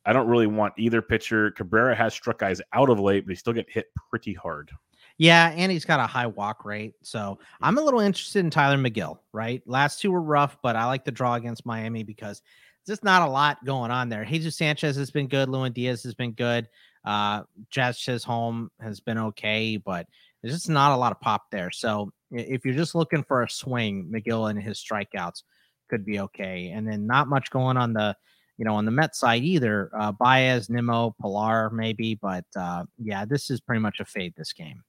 I 0.03 0.13
don't 0.13 0.27
really 0.27 0.47
want 0.47 0.73
either 0.77 1.03
pitcher. 1.03 1.51
Cabrera 1.51 1.95
has 1.95 2.15
struck 2.15 2.39
guys 2.39 2.59
out 2.73 2.89
of 2.89 2.99
late, 2.99 3.25
but 3.25 3.31
he 3.31 3.35
still 3.35 3.53
get 3.53 3.69
hit 3.69 3.85
pretty 4.09 4.33
hard. 4.33 4.71
Yeah, 5.21 5.53
and 5.55 5.71
he's 5.71 5.85
got 5.85 5.99
a 5.99 6.07
high 6.07 6.25
walk 6.25 6.65
rate. 6.65 6.95
So 7.03 7.37
I'm 7.61 7.77
a 7.77 7.81
little 7.81 7.99
interested 7.99 8.39
in 8.39 8.49
Tylor 8.49 8.79
Megill, 8.79 9.19
right? 9.33 9.61
Last 9.67 10.01
two 10.01 10.09
were 10.09 10.19
rough, 10.19 10.57
but 10.63 10.75
I 10.75 10.85
like 10.85 11.05
the 11.05 11.11
draw 11.11 11.35
against 11.35 11.63
Miami 11.63 12.01
because 12.01 12.41
there's 12.83 12.97
just 12.97 13.03
not 13.03 13.21
a 13.21 13.31
lot 13.31 13.63
going 13.63 13.91
on 13.91 14.09
there. 14.09 14.25
Jesus 14.25 14.57
Sanchez 14.57 14.95
has 14.95 15.11
been 15.11 15.27
good. 15.27 15.47
Lewin 15.47 15.73
Diaz 15.73 16.01
has 16.01 16.15
been 16.15 16.31
good. 16.31 16.67
Uh, 17.05 17.43
Jazz 17.69 17.99
Chisholm 17.99 18.71
has 18.79 18.99
been 18.99 19.19
okay, 19.19 19.77
but 19.77 20.07
there's 20.41 20.55
just 20.55 20.69
not 20.69 20.91
a 20.91 20.97
lot 20.97 21.11
of 21.11 21.21
pop 21.21 21.51
there. 21.51 21.69
So 21.69 22.11
if 22.31 22.65
you're 22.65 22.73
just 22.73 22.95
looking 22.95 23.23
for 23.23 23.43
a 23.43 23.49
swing, 23.49 24.11
Megill 24.11 24.49
and 24.49 24.59
his 24.59 24.83
strikeouts 24.83 25.43
could 25.87 26.03
be 26.03 26.19
okay. 26.19 26.71
And 26.73 26.87
then 26.87 27.05
not 27.05 27.27
much 27.27 27.51
going 27.51 27.77
on 27.77 27.93
the, 27.93 28.17
you 28.57 28.65
know, 28.65 28.73
on 28.73 28.85
the 28.85 28.91
Met 28.91 29.15
side 29.15 29.43
either. 29.43 29.91
Uh, 29.95 30.13
Baez, 30.13 30.67
Nimmo, 30.67 31.15
Pilar, 31.21 31.69
maybe, 31.69 32.15
but 32.15 32.45
uh, 32.55 32.85
yeah, 32.97 33.23
this 33.23 33.51
is 33.51 33.61
pretty 33.61 33.81
much 33.81 33.99
a 33.99 34.05
fade 34.05 34.33
this 34.35 34.51
game. 34.51 34.83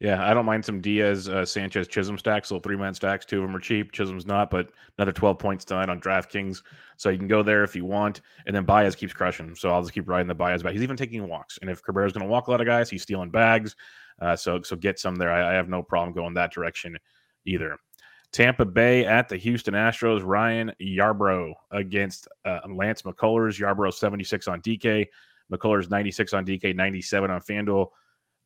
Yeah, 0.00 0.24
I 0.24 0.32
don't 0.32 0.46
mind 0.46 0.64
some 0.64 0.80
Diaz, 0.80 1.28
uh, 1.28 1.44
Sanchez, 1.44 1.88
Chisholm 1.88 2.18
stacks. 2.18 2.48
So 2.48 2.60
three 2.60 2.76
man 2.76 2.94
stacks. 2.94 3.26
Two 3.26 3.38
of 3.38 3.42
them 3.42 3.56
are 3.56 3.60
cheap. 3.60 3.90
Chisholm's 3.90 4.26
not, 4.26 4.48
but 4.48 4.70
another 4.96 5.10
12 5.10 5.38
points 5.38 5.64
tonight 5.64 5.88
on 5.88 6.00
DraftKings. 6.00 6.62
So 6.96 7.08
you 7.08 7.18
can 7.18 7.26
go 7.26 7.42
there 7.42 7.64
if 7.64 7.74
you 7.74 7.84
want. 7.84 8.20
And 8.46 8.54
then 8.54 8.64
Baez 8.64 8.94
keeps 8.94 9.12
crushing. 9.12 9.56
So 9.56 9.70
I'll 9.70 9.82
just 9.82 9.92
keep 9.92 10.08
riding 10.08 10.28
the 10.28 10.36
Baez 10.36 10.62
back. 10.62 10.72
He's 10.72 10.82
even 10.82 10.96
taking 10.96 11.26
walks. 11.26 11.58
And 11.60 11.68
if 11.68 11.82
Cabrera's 11.82 12.12
going 12.12 12.24
to 12.24 12.30
walk 12.30 12.46
a 12.46 12.52
lot 12.52 12.60
of 12.60 12.66
guys, 12.66 12.88
he's 12.88 13.02
stealing 13.02 13.30
bags. 13.30 13.74
Uh, 14.20 14.36
so 14.36 14.62
so 14.62 14.76
get 14.76 14.98
some 14.98 15.16
there. 15.16 15.32
I, 15.32 15.52
I, 15.52 15.54
have 15.54 15.68
no 15.68 15.80
problem 15.80 16.12
going 16.12 16.34
that 16.34 16.52
direction 16.52 16.96
either. 17.44 17.76
Tampa 18.32 18.64
Bay 18.64 19.04
at 19.04 19.28
the 19.28 19.36
Houston 19.36 19.74
Astros. 19.74 20.22
Ryan 20.24 20.72
Yarbrough 20.80 21.52
against 21.70 22.28
uh, 22.44 22.60
Lance 22.68 23.02
McCullers. 23.02 23.60
Yarbrough 23.60 23.94
76 23.94 24.48
on 24.48 24.60
DK. 24.60 25.06
McCullers 25.52 25.90
96 25.90 26.34
on 26.34 26.44
DK, 26.44 26.74
97 26.74 27.30
on 27.30 27.40
FanDuel. 27.40 27.88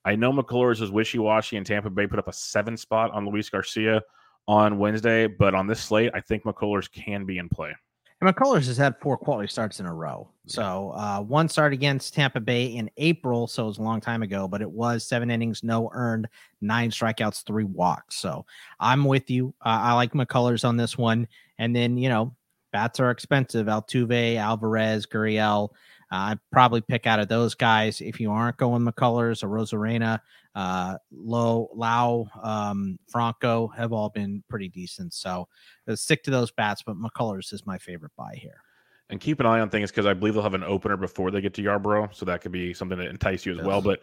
I 0.04 0.16
know 0.16 0.32
McCullers 0.32 0.80
was 0.80 0.90
wishy 0.90 1.18
washy, 1.18 1.56
and 1.56 1.66
Tampa 1.66 1.90
Bay 1.90 2.06
put 2.06 2.18
up 2.18 2.28
a 2.28 2.32
seven 2.32 2.76
spot 2.76 3.10
on 3.12 3.26
Luis 3.26 3.48
Garcia 3.48 4.02
on 4.48 4.78
Wednesday, 4.78 5.26
but 5.26 5.54
on 5.54 5.66
this 5.66 5.80
slate, 5.80 6.10
I 6.14 6.20
think 6.20 6.44
McCullers 6.44 6.90
can 6.90 7.24
be 7.24 7.38
in 7.38 7.48
play. 7.48 7.72
And 8.20 8.32
McCullers 8.32 8.66
has 8.68 8.76
had 8.76 8.94
four 9.00 9.16
quality 9.16 9.48
starts 9.48 9.80
in 9.80 9.86
a 9.86 9.92
row. 9.92 10.28
So 10.46 10.92
uh, 10.96 11.20
one 11.20 11.48
start 11.48 11.72
against 11.72 12.14
Tampa 12.14 12.40
Bay 12.40 12.66
in 12.66 12.88
April, 12.96 13.48
so 13.48 13.64
it 13.64 13.66
was 13.66 13.78
a 13.78 13.82
long 13.82 14.00
time 14.00 14.22
ago, 14.22 14.46
but 14.46 14.62
it 14.62 14.70
was 14.70 15.04
seven 15.04 15.30
innings, 15.30 15.64
no 15.64 15.90
earned, 15.92 16.28
nine 16.60 16.90
strikeouts, 16.90 17.44
three 17.44 17.64
walks. 17.64 18.16
So 18.16 18.46
I'm 18.78 19.04
with 19.04 19.28
you. 19.28 19.54
Uh, 19.60 19.80
I 19.82 19.94
like 19.94 20.12
McCullers 20.12 20.64
on 20.64 20.76
this 20.76 20.96
one. 20.96 21.26
And 21.58 21.74
then, 21.74 21.96
you 21.96 22.08
know, 22.08 22.34
bats 22.72 23.00
are 23.00 23.10
expensive. 23.10 23.66
Altuve, 23.66 24.36
Alvarez, 24.36 25.04
Gurriel. 25.04 25.70
Uh, 26.12 26.32
I'd 26.32 26.38
probably 26.50 26.82
pick 26.82 27.06
out 27.06 27.20
of 27.20 27.28
those 27.28 27.54
guys 27.54 28.02
if 28.02 28.20
you 28.20 28.30
aren't 28.30 28.58
going 28.58 28.82
McCullers 28.82 29.42
or 29.42 29.48
Arozarena, 29.48 30.20
uh, 30.54 30.98
Lowe, 31.10 31.70
Lau, 31.74 32.26
um, 32.42 32.98
Franco 33.08 33.68
have 33.68 33.94
all 33.94 34.10
been 34.10 34.44
pretty 34.50 34.68
decent. 34.68 35.14
So 35.14 35.48
uh, 35.88 35.96
stick 35.96 36.22
to 36.24 36.30
those 36.30 36.50
bats, 36.50 36.82
but 36.82 36.96
McCullers 36.96 37.54
is 37.54 37.64
my 37.64 37.78
favorite 37.78 38.12
buy 38.14 38.34
here. 38.36 38.62
And 39.08 39.20
keep 39.20 39.40
an 39.40 39.46
eye 39.46 39.60
on 39.60 39.70
things 39.70 39.90
because 39.90 40.04
I 40.04 40.12
believe 40.12 40.34
they'll 40.34 40.42
have 40.42 40.52
an 40.52 40.64
opener 40.64 40.98
before 40.98 41.30
they 41.30 41.40
get 41.40 41.54
to 41.54 41.62
Yarbrough, 41.62 42.14
so 42.14 42.26
that 42.26 42.42
could 42.42 42.52
be 42.52 42.74
something 42.74 42.98
to 42.98 43.08
entice 43.08 43.46
you 43.46 43.58
as 43.58 43.64
well. 43.64 43.80
But 43.80 44.00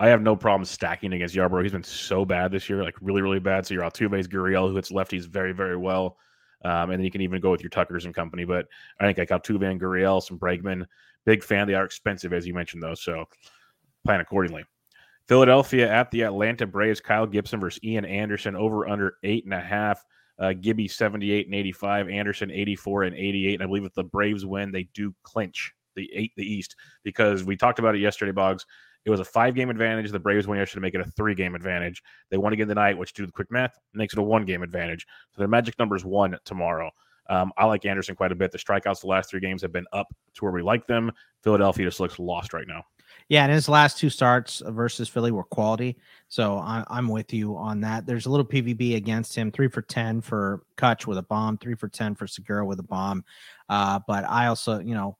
I 0.00 0.08
have 0.08 0.20
no 0.20 0.34
problem 0.34 0.64
stacking 0.64 1.12
against 1.12 1.34
Yarbrough. 1.34 1.62
He's 1.62 1.72
been 1.72 1.84
so 1.84 2.24
bad 2.24 2.50
this 2.50 2.68
year, 2.68 2.82
like 2.82 2.96
really, 3.00 3.22
really 3.22 3.38
bad. 3.38 3.66
So 3.66 3.74
your 3.74 3.84
Altuve's 3.84 4.26
Gurriel, 4.26 4.68
who 4.68 4.74
hits 4.74 4.90
lefties 4.90 5.26
very, 5.26 5.52
very 5.52 5.76
well. 5.76 6.16
Um, 6.64 6.90
and 6.90 6.92
then 6.92 7.04
you 7.04 7.10
can 7.10 7.20
even 7.20 7.40
go 7.40 7.50
with 7.50 7.60
your 7.60 7.70
Tuckers 7.70 8.04
and 8.04 8.14
company. 8.14 8.44
But 8.44 8.66
I 9.00 9.04
think 9.04 9.18
like 9.18 9.30
Altuve 9.30 9.68
and 9.68 9.80
Gurriel, 9.80 10.22
some 10.22 10.38
Bregman, 10.38 10.86
Big 11.24 11.42
fan. 11.42 11.66
They 11.66 11.74
are 11.74 11.84
expensive, 11.84 12.32
as 12.32 12.46
you 12.46 12.54
mentioned, 12.54 12.82
though. 12.82 12.94
So 12.94 13.26
plan 14.04 14.20
accordingly. 14.20 14.64
Philadelphia 15.28 15.90
at 15.90 16.10
the 16.10 16.22
Atlanta 16.22 16.66
Braves. 16.66 17.00
Kyle 17.00 17.26
Gibson 17.26 17.60
versus 17.60 17.82
Ian 17.84 18.04
Anderson 18.04 18.56
over 18.56 18.88
under 18.88 19.14
eight 19.22 19.44
and 19.44 19.54
a 19.54 19.60
half. 19.60 20.04
Uh, 20.38 20.52
Gibby 20.52 20.88
78 20.88 21.46
and 21.46 21.54
85, 21.54 22.08
Anderson 22.08 22.50
84 22.50 23.04
and 23.04 23.16
88. 23.16 23.54
And 23.54 23.62
I 23.62 23.66
believe 23.66 23.84
if 23.84 23.94
the 23.94 24.02
Braves 24.02 24.44
win, 24.44 24.72
they 24.72 24.88
do 24.94 25.14
clinch 25.22 25.72
the 25.94 26.10
eight 26.14 26.32
the 26.36 26.44
East 26.44 26.74
because 27.04 27.44
we 27.44 27.56
talked 27.56 27.78
about 27.78 27.94
it 27.94 28.00
yesterday, 28.00 28.32
Boggs. 28.32 28.66
It 29.04 29.10
was 29.10 29.20
a 29.20 29.24
five 29.24 29.54
game 29.54 29.68
advantage. 29.68 30.10
The 30.10 30.18
Braves 30.18 30.46
won 30.46 30.58
yesterday 30.58 30.78
to 30.78 30.82
make 30.82 30.94
it 30.94 31.00
a 31.00 31.10
three 31.12 31.34
game 31.34 31.54
advantage. 31.54 32.02
They 32.30 32.38
won 32.38 32.52
again 32.52 32.68
tonight, 32.68 32.96
which, 32.96 33.12
do 33.12 33.26
the 33.26 33.32
quick 33.32 33.50
math, 33.50 33.76
makes 33.94 34.14
it 34.14 34.18
a 34.18 34.22
one 34.22 34.44
game 34.44 34.62
advantage. 34.62 35.06
So 35.32 35.40
their 35.40 35.48
magic 35.48 35.78
number 35.78 35.96
is 35.96 36.04
one 36.04 36.36
tomorrow. 36.44 36.90
Um, 37.28 37.52
I 37.56 37.66
like 37.66 37.84
Anderson 37.84 38.16
quite 38.16 38.32
a 38.32 38.34
bit. 38.34 38.52
The 38.52 38.58
strikeouts 38.58 39.00
the 39.00 39.06
last 39.06 39.30
three 39.30 39.40
games 39.40 39.62
have 39.62 39.72
been 39.72 39.86
up 39.92 40.08
to 40.34 40.44
where 40.44 40.52
we 40.52 40.62
like 40.62 40.86
them. 40.86 41.12
Philadelphia 41.42 41.86
just 41.86 42.00
looks 42.00 42.18
lost 42.18 42.52
right 42.52 42.66
now. 42.66 42.84
Yeah, 43.28 43.44
and 43.44 43.52
his 43.52 43.68
last 43.68 43.98
two 43.98 44.10
starts 44.10 44.62
versus 44.66 45.08
Philly 45.08 45.30
were 45.30 45.44
quality. 45.44 45.96
So 46.28 46.58
I, 46.58 46.84
am 46.90 47.08
with 47.08 47.32
you 47.32 47.56
on 47.56 47.80
that. 47.82 48.06
There's 48.06 48.26
a 48.26 48.30
little 48.30 48.46
PVB 48.46 48.96
against 48.96 49.34
him, 49.34 49.50
three 49.50 49.68
for 49.68 49.82
10 49.82 50.20
for 50.20 50.62
Cutch 50.76 51.06
with 51.06 51.18
a 51.18 51.22
bomb, 51.22 51.58
three 51.58 51.74
for 51.74 51.88
10 51.88 52.14
for 52.14 52.26
Segura 52.26 52.66
with 52.66 52.80
a 52.80 52.84
bomb. 52.84 53.24
Uh, 53.68 54.00
but 54.06 54.28
I 54.28 54.46
also, 54.46 54.80
you 54.80 54.94
know, 54.94 55.16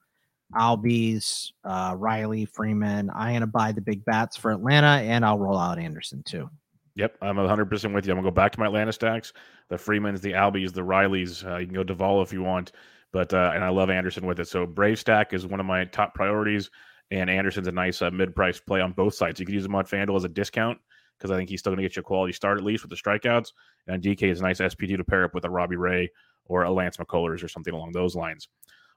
Albies, 0.54 1.52
uh, 1.64 1.94
Riley, 1.96 2.44
Freeman. 2.44 3.10
I 3.10 3.28
am 3.28 3.32
going 3.32 3.40
to 3.42 3.46
buy 3.46 3.72
the 3.72 3.80
big 3.80 4.04
bats 4.04 4.36
for 4.36 4.50
Atlanta, 4.50 5.02
and 5.02 5.24
I'll 5.24 5.38
roll 5.38 5.58
out 5.58 5.78
Anderson 5.78 6.22
too. 6.22 6.50
Yep, 6.94 7.16
I'm 7.22 7.36
100% 7.36 7.94
with 7.94 8.06
you. 8.06 8.12
I'm 8.12 8.16
going 8.16 8.24
to 8.24 8.30
go 8.30 8.34
back 8.34 8.52
to 8.52 8.60
my 8.60 8.66
Atlanta 8.66 8.92
stacks. 8.92 9.32
The 9.68 9.78
Freemans, 9.78 10.20
the 10.20 10.32
Albies, 10.32 10.72
the 10.72 10.82
Rileys. 10.82 11.44
Uh, 11.44 11.56
you 11.56 11.66
can 11.66 11.74
go 11.74 11.84
Duvall 11.84 12.22
if 12.22 12.32
you 12.32 12.42
want. 12.42 12.72
But, 13.12 13.32
uh, 13.32 13.52
and 13.54 13.64
I 13.64 13.70
love 13.70 13.90
Anderson 13.90 14.26
with 14.26 14.40
it. 14.40 14.48
So 14.48 14.66
Brave 14.66 14.98
stack 14.98 15.32
is 15.32 15.46
one 15.46 15.60
of 15.60 15.66
my 15.66 15.84
top 15.86 16.14
priorities. 16.14 16.70
And 17.10 17.28
Anderson's 17.28 17.68
a 17.68 17.72
nice 17.72 18.00
uh, 18.02 18.10
mid 18.10 18.34
price 18.34 18.60
play 18.60 18.80
on 18.80 18.92
both 18.92 19.14
sides. 19.14 19.40
You 19.40 19.46
could 19.46 19.54
use 19.54 19.64
him 19.64 19.74
on 19.74 19.84
FanDuel 19.84 20.16
as 20.16 20.24
a 20.24 20.28
discount 20.28 20.78
because 21.18 21.30
I 21.30 21.36
think 21.36 21.50
he's 21.50 21.60
still 21.60 21.70
going 21.70 21.78
to 21.78 21.88
get 21.88 21.96
you 21.96 22.00
a 22.00 22.04
quality 22.04 22.32
start 22.32 22.58
at 22.58 22.64
least 22.64 22.82
with 22.82 22.90
the 22.90 22.96
strikeouts. 22.96 23.52
And 23.86 24.02
DK 24.02 24.24
is 24.24 24.40
a 24.40 24.42
nice 24.42 24.60
SP2 24.60 24.96
to 24.96 25.04
pair 25.04 25.24
up 25.24 25.34
with 25.34 25.44
a 25.44 25.50
Robbie 25.50 25.76
Ray 25.76 26.10
or 26.46 26.64
a 26.64 26.70
Lance 26.70 26.96
McCullers 26.96 27.42
or 27.44 27.48
something 27.48 27.74
along 27.74 27.92
those 27.92 28.14
lines. 28.14 28.48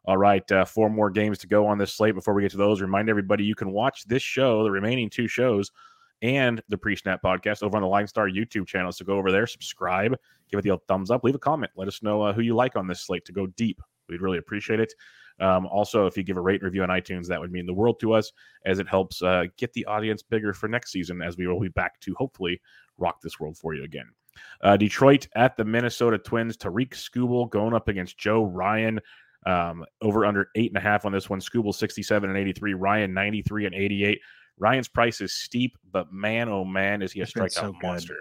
All 0.06 0.18
right, 0.18 0.50
uh, 0.52 0.66
four 0.66 0.90
more 0.90 1.10
games 1.10 1.40
to 1.40 1.48
go 1.48 1.66
on 1.66 1.78
this 1.78 1.94
slate. 1.94 2.14
Before 2.14 2.34
we 2.34 2.44
get 2.44 2.52
to 2.52 2.58
those, 2.58 2.80
remind 2.80 3.10
everybody 3.10 3.44
you 3.44 3.56
can 3.56 3.72
watch 3.72 4.06
this 4.06 4.22
show, 4.22 4.64
the 4.64 4.72
remaining 4.72 5.10
two 5.10 5.28
shows, 5.28 5.72
and 6.22 6.62
the 6.70 6.78
pre 6.78 6.96
snap 6.96 7.22
podcast 7.22 7.64
over 7.64 7.76
on 7.76 7.82
the 7.82 7.88
Line 7.88 8.08
Star 8.08 8.28
YouTube 8.28 8.68
channel. 8.68 8.92
So 8.92 9.06
go 9.06 9.18
over 9.18 9.32
there, 9.32 9.48
subscribe, 9.48 10.16
give 10.50 10.60
it 10.60 10.64
the 10.64 10.72
old 10.72 10.88
thumbs 10.88 11.12
up, 11.12 11.24
leave 11.24 11.36
a 11.36 11.40
comment, 11.40 11.72
let 11.76 11.88
us 11.88 12.02
know 12.02 12.22
uh, 12.22 12.34
who 12.34 12.42
you 12.42 12.56
like 12.56 12.76
on 12.76 12.88
this 12.88 13.02
slate 13.02 13.26
to 13.26 13.32
go 13.32 13.48
deep. 13.48 13.82
We'd 14.08 14.22
really 14.22 14.38
appreciate 14.38 14.80
it. 14.80 14.94
Um, 15.40 15.66
also, 15.68 16.06
if 16.06 16.16
you 16.16 16.24
give 16.24 16.38
a 16.38 16.42
rate 16.42 16.62
and 16.62 16.64
review 16.64 16.84
on 16.84 16.90
iTunes, 16.90 17.28
that 17.28 17.40
would 17.40 17.52
mean 17.52 17.66
the 17.66 17.74
world 17.74 18.00
to 18.00 18.14
us 18.14 18.32
as 18.66 18.80
it 18.80 18.88
helps 18.88 19.22
uh, 19.22 19.46
get 19.58 19.74
the 19.74 19.86
audience 19.86 20.24
bigger 20.24 20.54
for 20.54 20.68
next 20.68 20.92
season 20.92 21.22
as 21.22 21.38
we 21.38 21.48
will 21.48 21.60
be 21.60 21.68
back 21.70 22.00
to 22.02 22.16
hopefully 22.18 22.62
rock 22.98 23.22
this 23.22 23.40
world 23.40 23.58
for 23.58 23.74
you 23.74 23.84
again. 23.84 24.08
Uh, 24.62 24.78
Detroit 24.78 25.28
at 25.36 25.58
the 25.58 25.66
Minnesota 25.66 26.18
Twins. 26.18 26.58
Tarik 26.58 26.92
Skubal 26.92 27.50
going 27.50 27.74
up 27.74 27.88
against 27.88 28.18
Joe 28.18 28.44
Ryan. 28.44 29.00
Um, 29.46 29.86
over 30.02 30.26
under 30.26 30.50
eight 30.56 30.72
and 30.72 30.78
a 30.78 30.82
half 30.82 31.06
on 31.06 31.12
this 31.12 31.30
one. 31.30 31.40
Skubal 31.40 31.74
67 31.74 32.28
and 32.28 32.38
83, 32.38 32.74
Ryan 32.74 33.14
93 33.14 33.68
and 33.68 33.76
88. 33.76 34.20
Ryan's 34.58 34.88
price 34.88 35.22
is 35.22 35.34
steep, 35.34 35.78
but 35.92 36.12
man, 36.12 36.50
oh 36.50 36.66
man, 36.66 37.02
is 37.02 37.12
he 37.12 37.22
a 37.22 37.26
strikeout 37.26 37.52
so 37.52 37.76
monster. 37.82 38.18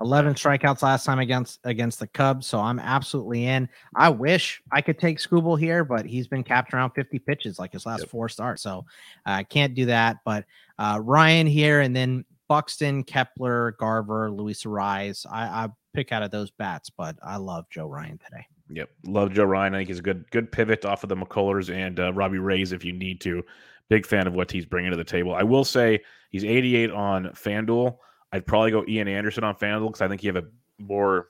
11 0.00 0.34
strikeouts 0.34 0.82
last 0.82 1.04
time 1.04 1.18
against 1.18 1.60
against 1.64 1.98
the 1.98 2.06
Cubs, 2.06 2.46
so 2.46 2.60
I'm 2.60 2.78
absolutely 2.78 3.46
in. 3.46 3.68
I 3.96 4.08
wish 4.08 4.62
I 4.70 4.80
could 4.80 4.98
take 4.98 5.18
Skubal 5.18 5.58
here, 5.58 5.84
but 5.84 6.06
he's 6.06 6.28
been 6.28 6.44
capped 6.44 6.72
around 6.72 6.90
50 6.90 7.18
pitches 7.20 7.58
like 7.58 7.72
his 7.72 7.84
last 7.84 8.00
yep. 8.00 8.08
four 8.08 8.28
starts, 8.28 8.62
so 8.62 8.84
I 9.26 9.40
uh, 9.40 9.44
can't 9.44 9.74
do 9.74 9.86
that. 9.86 10.18
But 10.24 10.44
uh, 10.78 11.00
Ryan 11.02 11.46
here, 11.46 11.80
and 11.80 11.94
then 11.94 12.24
Buxton, 12.48 13.04
Kepler, 13.04 13.72
Garver, 13.78 14.30
Luis 14.30 14.64
Arraez. 14.64 15.26
I, 15.30 15.64
I 15.64 15.68
pick 15.94 16.12
out 16.12 16.22
of 16.22 16.30
those 16.30 16.50
bats, 16.50 16.90
but 16.90 17.16
I 17.22 17.36
love 17.36 17.66
Joe 17.70 17.88
Ryan 17.88 18.18
today. 18.18 18.46
Yep, 18.74 18.90
love 19.04 19.32
Joe 19.34 19.44
Ryan. 19.44 19.74
I 19.74 19.78
think 19.78 19.88
he's 19.88 19.98
a 19.98 20.02
good 20.02 20.30
good 20.30 20.50
pivot 20.50 20.84
off 20.84 21.02
of 21.02 21.10
the 21.10 21.16
McCullers 21.16 21.72
and 21.72 22.00
uh, 22.00 22.12
Robbie 22.12 22.38
Rays 22.38 22.72
if 22.72 22.84
you 22.84 22.92
need 22.92 23.20
to. 23.20 23.42
Big 23.90 24.06
fan 24.06 24.26
of 24.26 24.32
what 24.32 24.50
he's 24.50 24.64
bringing 24.64 24.90
to 24.90 24.96
the 24.96 25.04
table. 25.04 25.34
I 25.34 25.42
will 25.42 25.64
say 25.64 26.00
he's 26.30 26.44
88 26.44 26.90
on 26.90 27.26
FanDuel. 27.26 27.98
I'd 28.32 28.46
probably 28.46 28.70
go 28.70 28.84
Ian 28.88 29.08
Anderson 29.08 29.44
on 29.44 29.54
FanDuel 29.56 29.88
because 29.88 30.00
I 30.00 30.08
think 30.08 30.22
you 30.22 30.32
have 30.32 30.42
a 30.42 30.48
more, 30.82 31.28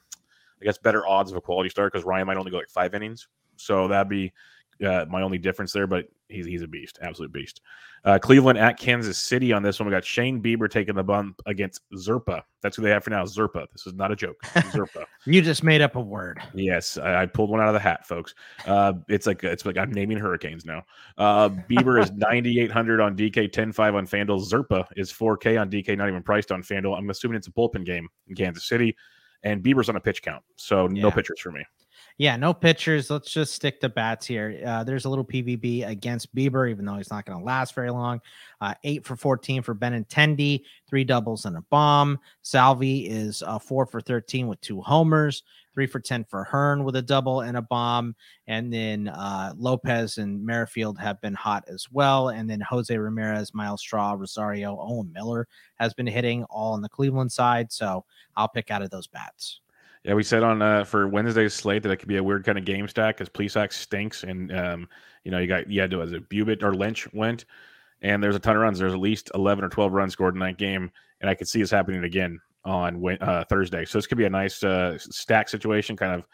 I 0.60 0.64
guess, 0.64 0.78
better 0.78 1.04
odds 1.04 1.32
of 1.32 1.36
a 1.36 1.40
quality 1.40 1.68
start 1.68 1.92
because 1.92 2.06
Ryan 2.06 2.28
might 2.28 2.36
only 2.36 2.52
go 2.52 2.58
like 2.58 2.70
five 2.70 2.94
innings. 2.94 3.26
So 3.56 3.88
that'd 3.88 4.08
be 4.08 4.32
uh, 4.84 5.06
my 5.08 5.22
only 5.22 5.38
difference 5.38 5.72
there, 5.72 5.88
but 5.88 6.06
he's 6.32 6.46
he's 6.46 6.62
a 6.62 6.68
beast, 6.68 6.98
absolute 7.02 7.32
beast. 7.32 7.60
Uh, 8.04 8.18
Cleveland 8.18 8.58
at 8.58 8.78
Kansas 8.78 9.16
City 9.16 9.52
on 9.52 9.62
this 9.62 9.78
one. 9.78 9.86
We 9.86 9.92
got 9.92 10.04
Shane 10.04 10.42
Bieber 10.42 10.68
taking 10.68 10.96
the 10.96 11.04
bump 11.04 11.40
against 11.46 11.82
Zerpa. 11.94 12.42
That's 12.60 12.76
who 12.76 12.82
they 12.82 12.90
have 12.90 13.04
for 13.04 13.10
now. 13.10 13.24
Zerpa. 13.24 13.66
This 13.72 13.86
is 13.86 13.94
not 13.94 14.10
a 14.10 14.16
joke. 14.16 14.36
Zerpa. 14.44 15.04
you 15.24 15.40
just 15.40 15.62
made 15.62 15.80
up 15.80 15.94
a 15.94 16.00
word. 16.00 16.40
Yes, 16.54 16.98
I, 16.98 17.22
I, 17.22 17.26
pulled 17.26 17.50
one 17.50 17.60
out 17.60 17.68
of 17.68 17.74
the 17.74 17.80
hat, 17.80 18.06
folks. 18.06 18.34
Uh, 18.66 18.94
it's 19.08 19.26
like 19.26 19.44
it's 19.44 19.64
like 19.64 19.78
I'm 19.78 19.92
naming 19.92 20.18
hurricanes 20.18 20.64
now. 20.64 20.82
Uh, 21.16 21.48
Bieber 21.48 22.02
is 22.02 22.10
9,800 22.16 23.00
on 23.00 23.16
DK, 23.16 23.52
10.5 23.52 23.94
on 23.94 24.06
Fanduel. 24.06 24.44
Zerpa 24.44 24.84
is 24.96 25.12
4K 25.12 25.60
on 25.60 25.70
DK, 25.70 25.96
not 25.96 26.08
even 26.08 26.22
priced 26.22 26.50
on 26.50 26.62
Fanduel. 26.62 26.98
I'm 26.98 27.10
assuming 27.10 27.36
it's 27.36 27.48
a 27.48 27.52
bullpen 27.52 27.84
game 27.84 28.08
in 28.26 28.34
Kansas 28.34 28.66
City, 28.66 28.96
and 29.44 29.62
Bieber's 29.62 29.88
on 29.88 29.96
a 29.96 30.00
pitch 30.00 30.22
count, 30.22 30.42
so 30.56 30.88
yeah. 30.88 31.02
no 31.02 31.10
pitchers 31.10 31.40
for 31.40 31.52
me. 31.52 31.64
Yeah, 32.18 32.36
no 32.36 32.52
pitchers. 32.52 33.10
Let's 33.10 33.30
just 33.30 33.54
stick 33.54 33.80
to 33.80 33.88
bats 33.88 34.26
here. 34.26 34.60
Uh, 34.64 34.84
there's 34.84 35.06
a 35.06 35.08
little 35.08 35.24
PVB 35.24 35.88
against 35.88 36.34
Bieber, 36.34 36.70
even 36.70 36.84
though 36.84 36.96
he's 36.96 37.10
not 37.10 37.24
going 37.24 37.38
to 37.38 37.44
last 37.44 37.74
very 37.74 37.90
long. 37.90 38.20
Uh, 38.60 38.74
eight 38.84 39.04
for 39.06 39.16
14 39.16 39.62
for 39.62 39.74
Benintendi, 39.74 40.62
three 40.88 41.04
doubles 41.04 41.46
and 41.46 41.56
a 41.56 41.62
bomb. 41.62 42.18
Salvi 42.42 43.06
is 43.08 43.42
uh, 43.42 43.58
four 43.58 43.86
for 43.86 44.00
13 44.00 44.46
with 44.46 44.60
two 44.60 44.80
homers, 44.82 45.42
three 45.72 45.86
for 45.86 46.00
10 46.00 46.24
for 46.24 46.44
Hearn 46.44 46.84
with 46.84 46.96
a 46.96 47.02
double 47.02 47.40
and 47.40 47.56
a 47.56 47.62
bomb. 47.62 48.14
And 48.46 48.72
then 48.72 49.08
uh, 49.08 49.54
Lopez 49.56 50.18
and 50.18 50.44
Merrifield 50.44 50.98
have 50.98 51.20
been 51.22 51.34
hot 51.34 51.64
as 51.66 51.86
well. 51.90 52.28
And 52.28 52.48
then 52.48 52.60
Jose 52.60 52.96
Ramirez, 52.96 53.54
Myles 53.54 53.80
Straw, 53.80 54.12
Rosario, 54.12 54.78
Owen 54.78 55.10
Miller 55.12 55.48
has 55.76 55.94
been 55.94 56.06
hitting 56.06 56.44
all 56.44 56.74
on 56.74 56.82
the 56.82 56.88
Cleveland 56.90 57.32
side. 57.32 57.72
So 57.72 58.04
I'll 58.36 58.48
pick 58.48 58.70
out 58.70 58.82
of 58.82 58.90
those 58.90 59.06
bats. 59.06 59.61
Yeah, 60.04 60.14
we 60.14 60.24
said 60.24 60.42
on 60.42 60.62
uh, 60.62 60.84
for 60.84 61.06
Wednesday's 61.06 61.54
slate 61.54 61.84
that 61.84 61.92
it 61.92 61.96
could 61.96 62.08
be 62.08 62.16
a 62.16 62.24
weird 62.24 62.44
kind 62.44 62.58
of 62.58 62.64
game 62.64 62.88
stack 62.88 63.18
because 63.18 63.28
Plesac 63.28 63.72
stinks, 63.72 64.24
and 64.24 64.54
um, 64.56 64.88
you 65.22 65.30
know 65.30 65.38
you 65.38 65.46
got 65.46 65.70
you 65.70 65.80
had 65.80 65.90
to 65.90 65.98
was 65.98 66.12
it 66.12 66.28
Bubic 66.28 66.62
or 66.62 66.74
Lynch 66.74 67.12
went, 67.12 67.44
and 68.00 68.22
there's 68.22 68.34
a 68.34 68.40
ton 68.40 68.56
of 68.56 68.62
runs. 68.62 68.80
There's 68.80 68.94
at 68.94 68.98
least 68.98 69.30
eleven 69.34 69.64
or 69.64 69.68
twelve 69.68 69.92
runs 69.92 70.12
scored 70.12 70.34
in 70.34 70.40
that 70.40 70.58
game, 70.58 70.90
and 71.20 71.30
I 71.30 71.34
could 71.34 71.46
see 71.46 71.60
this 71.60 71.70
happening 71.70 72.02
again 72.02 72.40
on 72.64 73.16
uh, 73.20 73.44
Thursday. 73.48 73.84
So 73.84 73.98
this 73.98 74.06
could 74.06 74.18
be 74.18 74.24
a 74.24 74.30
nice 74.30 74.62
uh, 74.64 74.98
stack 74.98 75.48
situation, 75.48 75.96
kind 75.96 76.12
of 76.14 76.24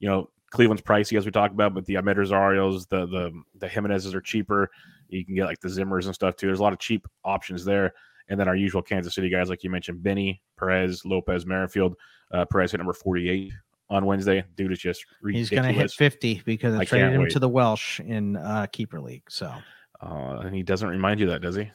you 0.00 0.08
know 0.08 0.30
Cleveland's 0.50 0.82
pricey 0.82 1.18
as 1.18 1.26
we 1.26 1.30
talked 1.30 1.52
about, 1.52 1.74
but 1.74 1.84
the 1.84 1.94
Amed 1.94 2.16
Rosarios, 2.16 2.88
the 2.88 3.06
the 3.06 3.42
the 3.58 3.68
Jimenez's 3.68 4.14
are 4.14 4.22
cheaper. 4.22 4.70
You 5.10 5.24
can 5.24 5.34
get 5.34 5.44
like 5.44 5.60
the 5.60 5.68
Zimmers 5.68 6.06
and 6.06 6.14
stuff 6.14 6.36
too. 6.36 6.46
There's 6.46 6.60
a 6.60 6.62
lot 6.62 6.72
of 6.72 6.78
cheap 6.78 7.06
options 7.24 7.64
there, 7.64 7.92
and 8.28 8.38
then 8.38 8.48
our 8.48 8.56
usual 8.56 8.82
Kansas 8.82 9.14
City 9.14 9.28
guys 9.28 9.48
like 9.48 9.62
you 9.62 9.70
mentioned, 9.70 10.02
Benny 10.02 10.40
Perez, 10.58 11.04
Lopez, 11.04 11.46
Merrifield 11.46 11.96
uh, 12.32 12.44
Perez 12.44 12.72
hit 12.72 12.78
number 12.78 12.92
48 12.92 13.52
on 13.90 14.04
Wednesday. 14.04 14.44
Dude 14.56 14.72
is 14.72 14.78
just 14.78 15.04
ridiculous. 15.22 15.48
He's 15.48 15.58
going 15.58 15.74
to 15.74 15.80
hit 15.80 15.90
50 15.90 16.42
because 16.44 16.74
I, 16.74 16.80
I 16.80 16.84
traded 16.84 17.14
him 17.14 17.22
wait. 17.22 17.32
to 17.32 17.38
the 17.38 17.48
Welsh 17.48 18.00
in 18.00 18.36
uh, 18.36 18.66
Keeper 18.66 19.00
League. 19.00 19.24
So, 19.28 19.52
uh, 20.02 20.40
and 20.44 20.54
he 20.54 20.62
doesn't 20.62 20.88
remind 20.88 21.20
you 21.20 21.26
that, 21.28 21.40
does 21.40 21.56
he? 21.56 21.70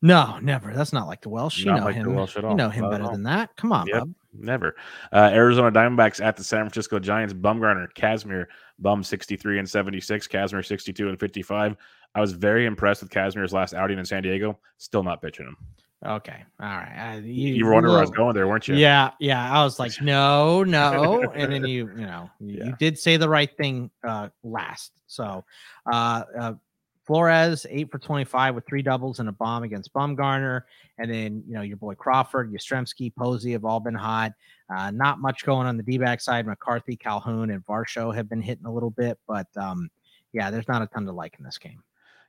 No, 0.00 0.38
never. 0.40 0.72
That's 0.72 0.92
not 0.92 1.08
like 1.08 1.22
the 1.22 1.28
Welsh. 1.28 1.58
You 1.58 1.66
not 1.66 1.80
know 1.80 1.84
like 1.86 1.94
him. 1.96 2.14
Welsh 2.14 2.36
at 2.36 2.44
all. 2.44 2.52
You 2.52 2.56
know 2.56 2.68
him 2.68 2.84
not 2.84 2.90
better 2.92 3.08
than 3.08 3.24
that. 3.24 3.56
Come 3.56 3.72
on, 3.72 3.88
yep, 3.88 4.00
bub. 4.00 4.14
Never. 4.32 4.76
Uh, 5.12 5.30
Arizona 5.32 5.72
Diamondbacks 5.72 6.24
at 6.24 6.36
the 6.36 6.44
San 6.44 6.60
Francisco 6.60 7.00
Giants. 7.00 7.34
Bumgarner, 7.34 7.88
Kazmir, 7.96 8.46
Bum 8.78 9.02
63 9.02 9.58
and 9.58 9.68
76, 9.68 10.28
Kazmir 10.28 10.64
62 10.64 11.08
and 11.08 11.18
55. 11.18 11.76
I 12.14 12.20
was 12.20 12.32
very 12.32 12.66
impressed 12.66 13.02
with 13.02 13.10
Kazmir's 13.10 13.52
last 13.52 13.74
outing 13.74 13.98
in 13.98 14.04
San 14.04 14.22
Diego. 14.22 14.60
Still 14.76 15.02
not 15.02 15.20
pitching 15.20 15.46
him. 15.46 15.56
Okay. 16.06 16.44
All 16.60 16.66
right. 16.66 17.16
Uh, 17.16 17.20
you, 17.20 17.54
you 17.54 17.66
were 17.66 17.72
wondering 17.72 17.92
where 17.92 17.98
I 17.98 18.02
was 18.02 18.10
going 18.10 18.34
there, 18.34 18.46
weren't 18.46 18.68
you? 18.68 18.76
Yeah. 18.76 19.10
Yeah. 19.18 19.52
I 19.52 19.64
was 19.64 19.80
like, 19.80 20.00
no, 20.00 20.62
no. 20.62 21.22
and 21.34 21.52
then 21.52 21.64
you, 21.64 21.90
you 21.90 22.06
know, 22.06 22.30
you, 22.38 22.58
yeah. 22.58 22.64
you 22.66 22.76
did 22.78 22.98
say 22.98 23.16
the 23.16 23.28
right 23.28 23.50
thing 23.56 23.90
uh, 24.06 24.28
last. 24.44 24.92
So, 25.08 25.44
uh, 25.90 26.22
uh, 26.38 26.54
Flores, 27.04 27.66
eight 27.70 27.90
for 27.90 27.98
25 27.98 28.54
with 28.54 28.66
three 28.66 28.82
doubles 28.82 29.18
and 29.18 29.30
a 29.30 29.32
bomb 29.32 29.62
against 29.62 29.92
Bumgarner. 29.94 30.62
And 30.98 31.10
then, 31.10 31.42
you 31.48 31.54
know, 31.54 31.62
your 31.62 31.78
boy 31.78 31.94
Crawford, 31.94 32.52
Yastrzemski, 32.52 33.14
Posey 33.16 33.52
have 33.52 33.64
all 33.64 33.80
been 33.80 33.94
hot. 33.94 34.34
Uh, 34.68 34.90
not 34.90 35.18
much 35.18 35.44
going 35.44 35.66
on 35.66 35.78
the 35.78 35.82
D 35.82 35.96
back 35.96 36.20
side. 36.20 36.46
McCarthy, 36.46 36.96
Calhoun, 36.96 37.50
and 37.50 37.64
Varsho 37.64 38.14
have 38.14 38.28
been 38.28 38.42
hitting 38.42 38.66
a 38.66 38.72
little 38.72 38.90
bit. 38.90 39.18
But 39.26 39.46
um, 39.56 39.90
yeah, 40.34 40.50
there's 40.50 40.68
not 40.68 40.82
a 40.82 40.86
ton 40.86 41.06
to 41.06 41.12
like 41.12 41.36
in 41.38 41.44
this 41.44 41.56
game. 41.56 41.82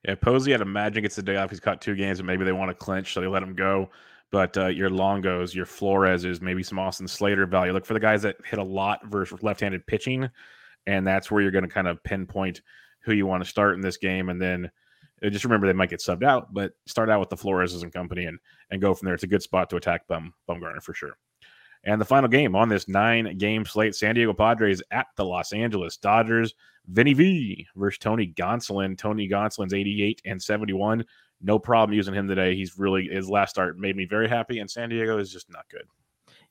Yeah, 0.08 0.16
Posey, 0.16 0.54
I'd 0.54 0.62
imagine 0.62 1.04
gets 1.04 1.16
the 1.16 1.24
day 1.24 1.36
off. 1.36 1.50
He's 1.50 1.60
caught 1.60 1.82
two 1.82 1.96
games, 1.96 2.20
and 2.20 2.28
maybe 2.28 2.46
they 2.46 2.54
want 2.54 2.70
to 2.70 2.76
clinch, 2.76 3.14
so 3.14 3.22
they 3.22 3.28
let 3.28 3.44
him 3.44 3.54
go. 3.54 3.90
But 4.32 4.58
uh, 4.58 4.68
your 4.68 4.90
Longos, 4.90 5.54
your 5.54 5.66
Flores 5.66 6.24
is 6.24 6.40
maybe 6.40 6.64
some 6.64 6.80
Austin 6.80 7.08
Slater 7.08 7.46
value. 7.46 7.74
Look 7.74 7.86
for 7.86 7.96
the 7.96 8.00
guys 8.00 8.22
that 8.22 8.38
hit 8.46 8.60
a 8.60 8.64
lot 8.64 9.06
versus 9.08 9.44
left-handed 9.44 9.86
pitching, 9.88 10.30
and 10.88 11.06
that's 11.06 11.30
where 11.30 11.42
you're 11.42 11.52
going 11.52 11.68
to 11.68 11.70
kind 11.70 11.88
of 11.88 12.02
pinpoint 12.04 12.62
who 13.04 13.14
you 13.14 13.26
want 13.26 13.44
to 13.44 13.50
start 13.50 13.76
in 13.76 13.82
this 13.82 13.98
game. 13.98 14.30
And 14.30 14.42
then 14.42 14.72
uh, 15.24 15.30
just 15.30 15.44
remember 15.44 15.68
they 15.68 15.74
might 15.74 15.90
get 15.90 16.00
subbed 16.00 16.24
out, 16.24 16.54
but 16.54 16.74
start 16.86 17.10
out 17.10 17.20
with 17.20 17.30
the 17.30 17.38
Flores 17.38 17.82
and 17.82 17.92
company 17.92 18.26
and 18.26 18.40
and 18.72 18.82
go 18.82 18.94
from 18.94 19.06
there. 19.06 19.16
It's 19.16 19.24
a 19.24 19.28
good 19.28 19.44
spot 19.44 19.70
to 19.72 19.78
attack 19.78 20.08
Bum 20.08 20.34
Bumgarner 20.48 20.82
for 20.82 20.94
sure. 20.94 21.18
And 21.84 22.00
the 22.00 22.06
final 22.06 22.30
game 22.30 22.56
on 22.56 22.70
this 22.70 22.88
nine 22.88 23.38
game 23.38 23.66
slate 23.66 23.96
San 23.96 24.16
Diego 24.16 24.34
Padres 24.34 24.82
at 24.92 25.08
the 25.16 25.26
Los 25.26 25.54
Angeles 25.54 25.98
Dodgers. 25.98 26.54
Vinny 26.90 27.14
V 27.14 27.68
versus 27.76 28.00
Tony 28.00 28.34
Gonsolin. 28.36 28.98
Tony 28.98 29.28
Gonsolin's 29.28 29.74
88 29.74 30.22
and 30.26 30.42
71. 30.42 31.06
No 31.42 31.60
problem 31.60 31.96
using 31.96 32.14
him 32.14 32.28
today. 32.28 32.56
He's 32.56 32.78
really, 32.78 33.08
his 33.08 33.30
last 33.30 33.52
start 33.52 33.78
made 33.78 33.96
me 33.96 34.06
very 34.06 34.28
happy, 34.28 34.60
and 34.60 34.70
San 34.70 34.90
Diego 34.90 35.18
is 35.18 35.32
just 35.32 35.50
not 35.50 35.66
good. 35.70 35.84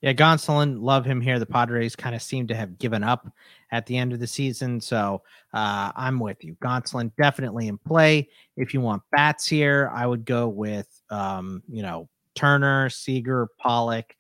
Yeah, 0.01 0.13
Gonsolin, 0.13 0.81
love 0.81 1.05
him 1.05 1.21
here. 1.21 1.41
The 1.41 1.47
Padres 1.47 1.97
kind 1.97 2.15
of 2.15 2.23
seem 2.23 2.47
to 2.47 2.55
have 2.55 2.79
given 2.79 3.03
up 3.03 3.29
at 3.73 3.85
the 3.87 3.97
end 3.97 4.13
of 4.13 4.21
the 4.21 4.29
season. 4.29 4.81
So 4.81 5.23
uh, 5.53 5.91
I'm 5.97 6.21
with 6.21 6.45
you. 6.45 6.55
Gonsolin 6.63 7.11
definitely 7.21 7.67
in 7.67 7.79
play. 7.79 8.29
If 8.57 8.73
you 8.73 8.81
want 8.81 9.03
bats 9.11 9.47
here, 9.47 9.91
I 9.93 10.07
would 10.07 10.25
go 10.25 10.49
with, 10.49 10.89
um, 11.11 11.65
you 11.69 11.83
know, 11.83 12.09
Turner, 12.37 12.89
Seager, 12.91 13.49
Pollock. 13.59 14.15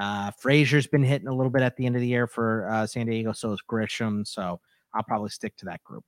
Uh, 0.00 0.30
Frazier's 0.38 0.86
been 0.86 1.02
hitting 1.02 1.26
a 1.26 1.34
little 1.34 1.50
bit 1.50 1.62
at 1.62 1.76
the 1.76 1.86
end 1.86 1.96
of 1.96 2.02
the 2.02 2.08
year 2.08 2.28
for 2.28 2.68
uh, 2.70 2.86
San 2.86 3.06
Diego. 3.06 3.32
So 3.32 3.52
is 3.52 3.62
Grisham. 3.68 4.24
So 4.24 4.60
I'll 4.96 5.02
probably 5.02 5.30
stick 5.30 5.56
to 5.58 5.66
that 5.66 5.82
group. 5.84 6.04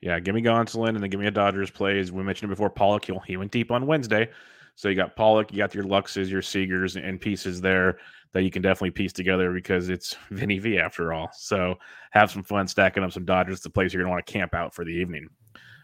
Yeah, 0.00 0.18
give 0.20 0.34
me 0.34 0.42
Gonsolin 0.42 0.90
and 0.90 1.02
then 1.02 1.10
give 1.10 1.20
me 1.20 1.26
a 1.26 1.30
Dodgers 1.30 1.70
plays. 1.70 2.12
We 2.12 2.22
mentioned 2.22 2.50
it 2.50 2.54
before. 2.54 2.70
Pollock, 2.70 3.06
he 3.26 3.36
went 3.36 3.50
deep 3.50 3.70
on 3.70 3.86
Wednesday. 3.86 4.28
So 4.76 4.88
you 4.88 4.94
got 4.94 5.16
Pollock, 5.16 5.52
you 5.52 5.58
got 5.58 5.74
your 5.74 5.84
Luxes, 5.84 6.30
your 6.30 6.40
Seagers, 6.40 7.02
and 7.02 7.20
pieces 7.20 7.60
there 7.60 7.98
that 8.32 8.42
you 8.42 8.50
can 8.50 8.62
definitely 8.62 8.92
piece 8.92 9.12
together 9.12 9.52
because 9.52 9.88
it's 9.88 10.16
Vinny 10.30 10.58
V 10.58 10.78
after 10.78 11.12
all. 11.12 11.28
So 11.34 11.76
have 12.12 12.30
some 12.30 12.42
fun 12.42 12.66
stacking 12.66 13.02
up 13.02 13.12
some 13.12 13.24
Dodgers, 13.24 13.60
the 13.60 13.70
place 13.70 13.92
you're 13.92 14.02
going 14.02 14.10
to 14.10 14.14
want 14.14 14.26
to 14.26 14.32
camp 14.32 14.54
out 14.54 14.74
for 14.74 14.84
the 14.84 14.92
evening. 14.92 15.28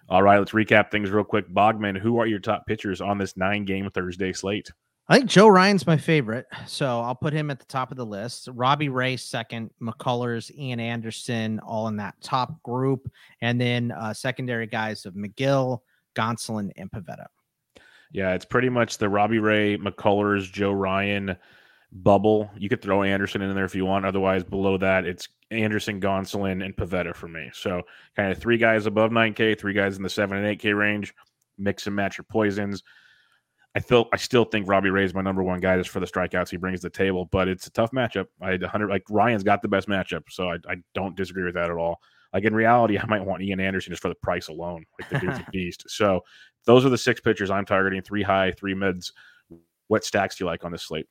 All 0.09 0.23
right, 0.23 0.39
let's 0.39 0.53
recap 0.53 0.91
things 0.91 1.11
real 1.11 1.25
quick. 1.25 1.49
Bogman, 1.53 1.99
who 1.99 2.19
are 2.19 2.27
your 2.27 2.39
top 2.39 2.65
pitchers 2.67 3.01
on 3.01 3.19
this 3.19 3.37
nine 3.37 3.65
game 3.65 3.91
Thursday 3.91 4.33
slate? 4.33 4.71
I 5.09 5.19
think 5.19 5.31
Joe 5.31 5.47
Ryan's 5.47 5.87
my 5.87 5.97
favorite, 5.97 6.47
so 6.67 7.01
I'll 7.01 7.15
put 7.15 7.33
him 7.33 7.49
at 7.53 7.61
the 7.61 7.67
top 7.67 7.93
of 7.93 7.97
the 7.97 8.05
list. 8.05 8.49
Robbie 8.53 8.89
Ray 8.89 9.17
second, 9.17 9.71
McCullers, 9.81 10.51
Ian 10.57 10.81
Anderson, 10.81 11.61
all 11.61 11.87
in 11.87 11.97
that 11.97 12.21
top 12.21 12.61
group, 12.65 13.09
and 13.41 13.61
then 13.61 13.93
uh, 13.93 14.13
secondary 14.13 14.67
guys 14.67 15.07
of 15.07 15.15
Megill, 15.15 15.79
Gonsolin, 16.17 16.71
and 16.77 16.91
Pivetta. 16.91 17.27
Yeah, 18.11 18.35
it's 18.35 18.45
pretty 18.45 18.69
much 18.69 18.99
the 18.99 19.09
Robbie 19.09 19.39
Ray, 19.39 19.77
McCullers, 19.77 20.51
Joe 20.51 20.73
Ryan 20.73 21.37
bubble. 21.93 22.51
You 22.57 22.69
could 22.69 22.83
throw 22.83 23.05
Anderson 23.05 23.43
in 23.43 23.55
there 23.55 23.65
if 23.65 23.75
you 23.75 23.85
want. 23.87 24.07
Otherwise, 24.07 24.43
below 24.43 24.77
that, 24.79 25.07
it's 25.07 25.29
Anderson, 25.53 26.01
Gonsolin, 26.01 26.65
and 26.65 26.77
Pivetta 26.77 27.15
for 27.15 27.29
me. 27.29 27.51
So 27.53 27.83
kind 28.17 28.33
of 28.33 28.39
three 28.39 28.59
guys 28.59 28.87
above 28.87 29.13
9K, 29.13 29.59
three 29.59 29.73
guys 29.73 29.97
in 29.97 30.03
the 30.03 30.11
7 30.11 30.37
and 30.37 30.59
8K 30.59 30.77
range. 30.77 31.15
Mix 31.59 31.87
and 31.87 31.97
match 31.97 32.19
your 32.19 32.25
poisons. 32.25 32.83
I 33.77 33.81
feel 33.81 34.09
I 34.11 34.17
still 34.17 34.47
think 34.47 34.67
Robbie 34.67 34.89
Ray 34.89 35.05
is 35.05 35.13
my 35.13 35.21
number 35.21 35.43
one 35.43 35.61
guy 35.61 35.77
just 35.77 35.91
for 35.91 36.01
the 36.01 36.07
strikeouts 36.07 36.49
he 36.49 36.57
brings 36.57 36.81
to 36.81 36.87
the 36.87 36.91
table, 36.91 37.27
but 37.27 37.47
it's 37.47 37.67
a 37.67 37.71
tough 37.71 37.91
matchup. 37.91 38.25
I 38.41 38.53
had 38.53 38.63
100 38.63 38.89
like 38.89 39.03
Ryan's 39.11 39.43
got 39.43 39.61
the 39.61 39.69
best 39.69 39.87
matchup, 39.87 40.23
so 40.31 40.49
I, 40.49 40.55
I 40.67 40.77
don't 40.95 41.15
disagree 41.15 41.45
with 41.45 41.57
that 41.57 41.71
at 41.71 41.77
all. 41.77 42.01
Like 42.33 42.45
in 42.45 42.55
reality, 42.55 42.99
I 43.03 43.05
might 43.05 43.23
want 43.23 43.43
Ian 43.43 43.61
Anderson 43.61 43.93
just 43.93 44.01
for 44.01 44.09
the 44.09 44.15
price 44.15 44.49
alone. 44.49 44.87
Like 44.99 45.11
the 45.11 45.19
dude's 45.19 45.41
a 45.41 45.47
beast. 45.53 45.85
So 45.89 46.23
those 46.65 46.87
are 46.87 46.89
the 46.89 46.97
six 46.97 47.21
pitchers 47.21 47.51
I'm 47.51 47.67
targeting: 47.67 48.01
three 48.01 48.23
high, 48.23 48.51
three 48.53 48.73
mids. 48.73 49.13
What 49.89 50.07
stacks 50.07 50.37
do 50.37 50.45
you 50.45 50.47
like 50.47 50.65
on 50.65 50.73
this 50.73 50.85
slate? 50.85 51.07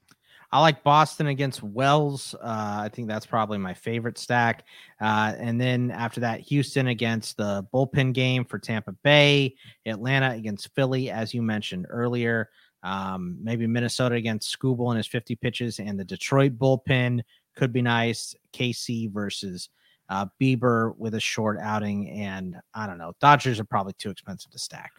I 0.56 0.60
like 0.60 0.84
Boston 0.84 1.28
against 1.28 1.62
Wells. 1.62 2.34
Uh, 2.36 2.80
I 2.84 2.88
think 2.88 3.10
that's 3.10 3.26
probably 3.26 3.58
my 3.58 3.74
favorite 3.74 4.18
stack. 4.18 4.64
Uh, 5.02 5.34
and 5.38 5.60
then 5.60 5.92
after 5.92 6.22
that, 6.22 6.40
Houston 6.40 6.88
against 6.88 7.36
the 7.36 7.68
bullpen 7.74 8.14
game 8.14 8.46
for 8.46 8.58
Tampa 8.58 8.94
Bay, 9.04 9.58
Atlanta 9.86 10.32
against 10.32 10.74
Philly, 10.74 11.12
as 11.12 11.34
you 11.34 11.42
mentioned 11.42 11.88
earlier. 11.90 12.52
Um, 12.84 13.38
maybe 13.44 13.68
Minnesota 13.68 14.16
against 14.16 14.58
Skubal 14.58 14.92
and 14.92 14.98
his 14.98 15.08
50 15.08 15.36
pitches, 15.36 15.80
and 15.80 16.00
the 16.00 16.06
Detroit 16.06 16.58
bullpen 16.58 17.20
could 17.58 17.74
be 17.74 17.82
nice. 17.82 18.34
KC 18.54 19.12
versus 19.12 19.68
uh, 20.08 20.28
Bieber 20.42 20.98
with 20.98 21.16
a 21.16 21.20
short 21.20 21.60
outing, 21.62 22.10
and 22.12 22.56
I 22.74 22.88
don't 22.88 22.98
know. 22.98 23.12
Dodgers 23.20 23.60
are 23.60 23.66
probably 23.66 23.94
too 24.00 24.10
expensive 24.10 24.52
to 24.52 24.60
stack. 24.60 24.94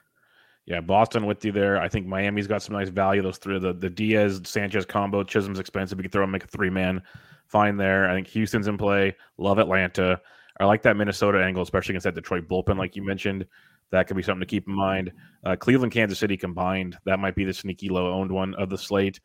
Yeah, 0.67 0.81
Boston 0.81 1.27
with 1.27 1.45
you 1.45 1.53
there. 1.53 1.81
I 1.81 1.89
think 1.89 2.07
Miami's 2.07 2.49
got 2.49 2.61
some 2.61 2.75
nice 2.75 2.89
value. 2.89 3.23
Those 3.23 3.39
three, 3.39 3.59
the, 3.61 3.73
the 3.73 3.89
Diaz 3.89 4.41
Sanchez 4.45 4.85
combo. 4.85 5.23
Chisholm's 5.23 5.61
expensive. 5.61 5.97
We 5.97 6.03
can 6.03 6.11
throw 6.11 6.25
him, 6.25 6.33
make 6.33 6.45
a 6.45 6.49
three 6.49 6.71
man. 6.71 7.03
Fine 7.47 7.77
there. 7.77 8.11
I 8.11 8.15
think 8.15 8.27
Houston's 8.29 8.67
in 8.67 8.77
play. 8.77 9.15
Love 9.39 9.59
Atlanta. 9.59 10.21
I 10.59 10.65
like 10.65 10.83
that 10.83 10.97
Minnesota 10.97 11.43
angle, 11.43 11.63
especially 11.63 11.93
against 11.93 12.05
that 12.05 12.17
Detroit 12.17 12.49
bullpen, 12.49 12.79
like 12.79 12.97
you 12.97 13.05
mentioned. 13.05 13.47
That 13.93 14.09
could 14.09 14.17
be 14.17 14.23
something 14.25 14.41
to 14.41 14.47
keep 14.47 14.67
in 14.67 14.75
mind. 14.75 15.13
Uh, 15.45 15.55
Cleveland, 15.55 15.93
Kansas 15.93 16.19
City 16.19 16.37
combined. 16.37 16.99
That 17.05 17.21
might 17.21 17.37
be 17.37 17.45
the 17.45 17.53
sneaky 17.53 17.89
low 17.89 18.13
owned 18.13 18.33
one 18.33 18.55
of 18.55 18.69
the 18.69 18.79
slate. 18.79 19.21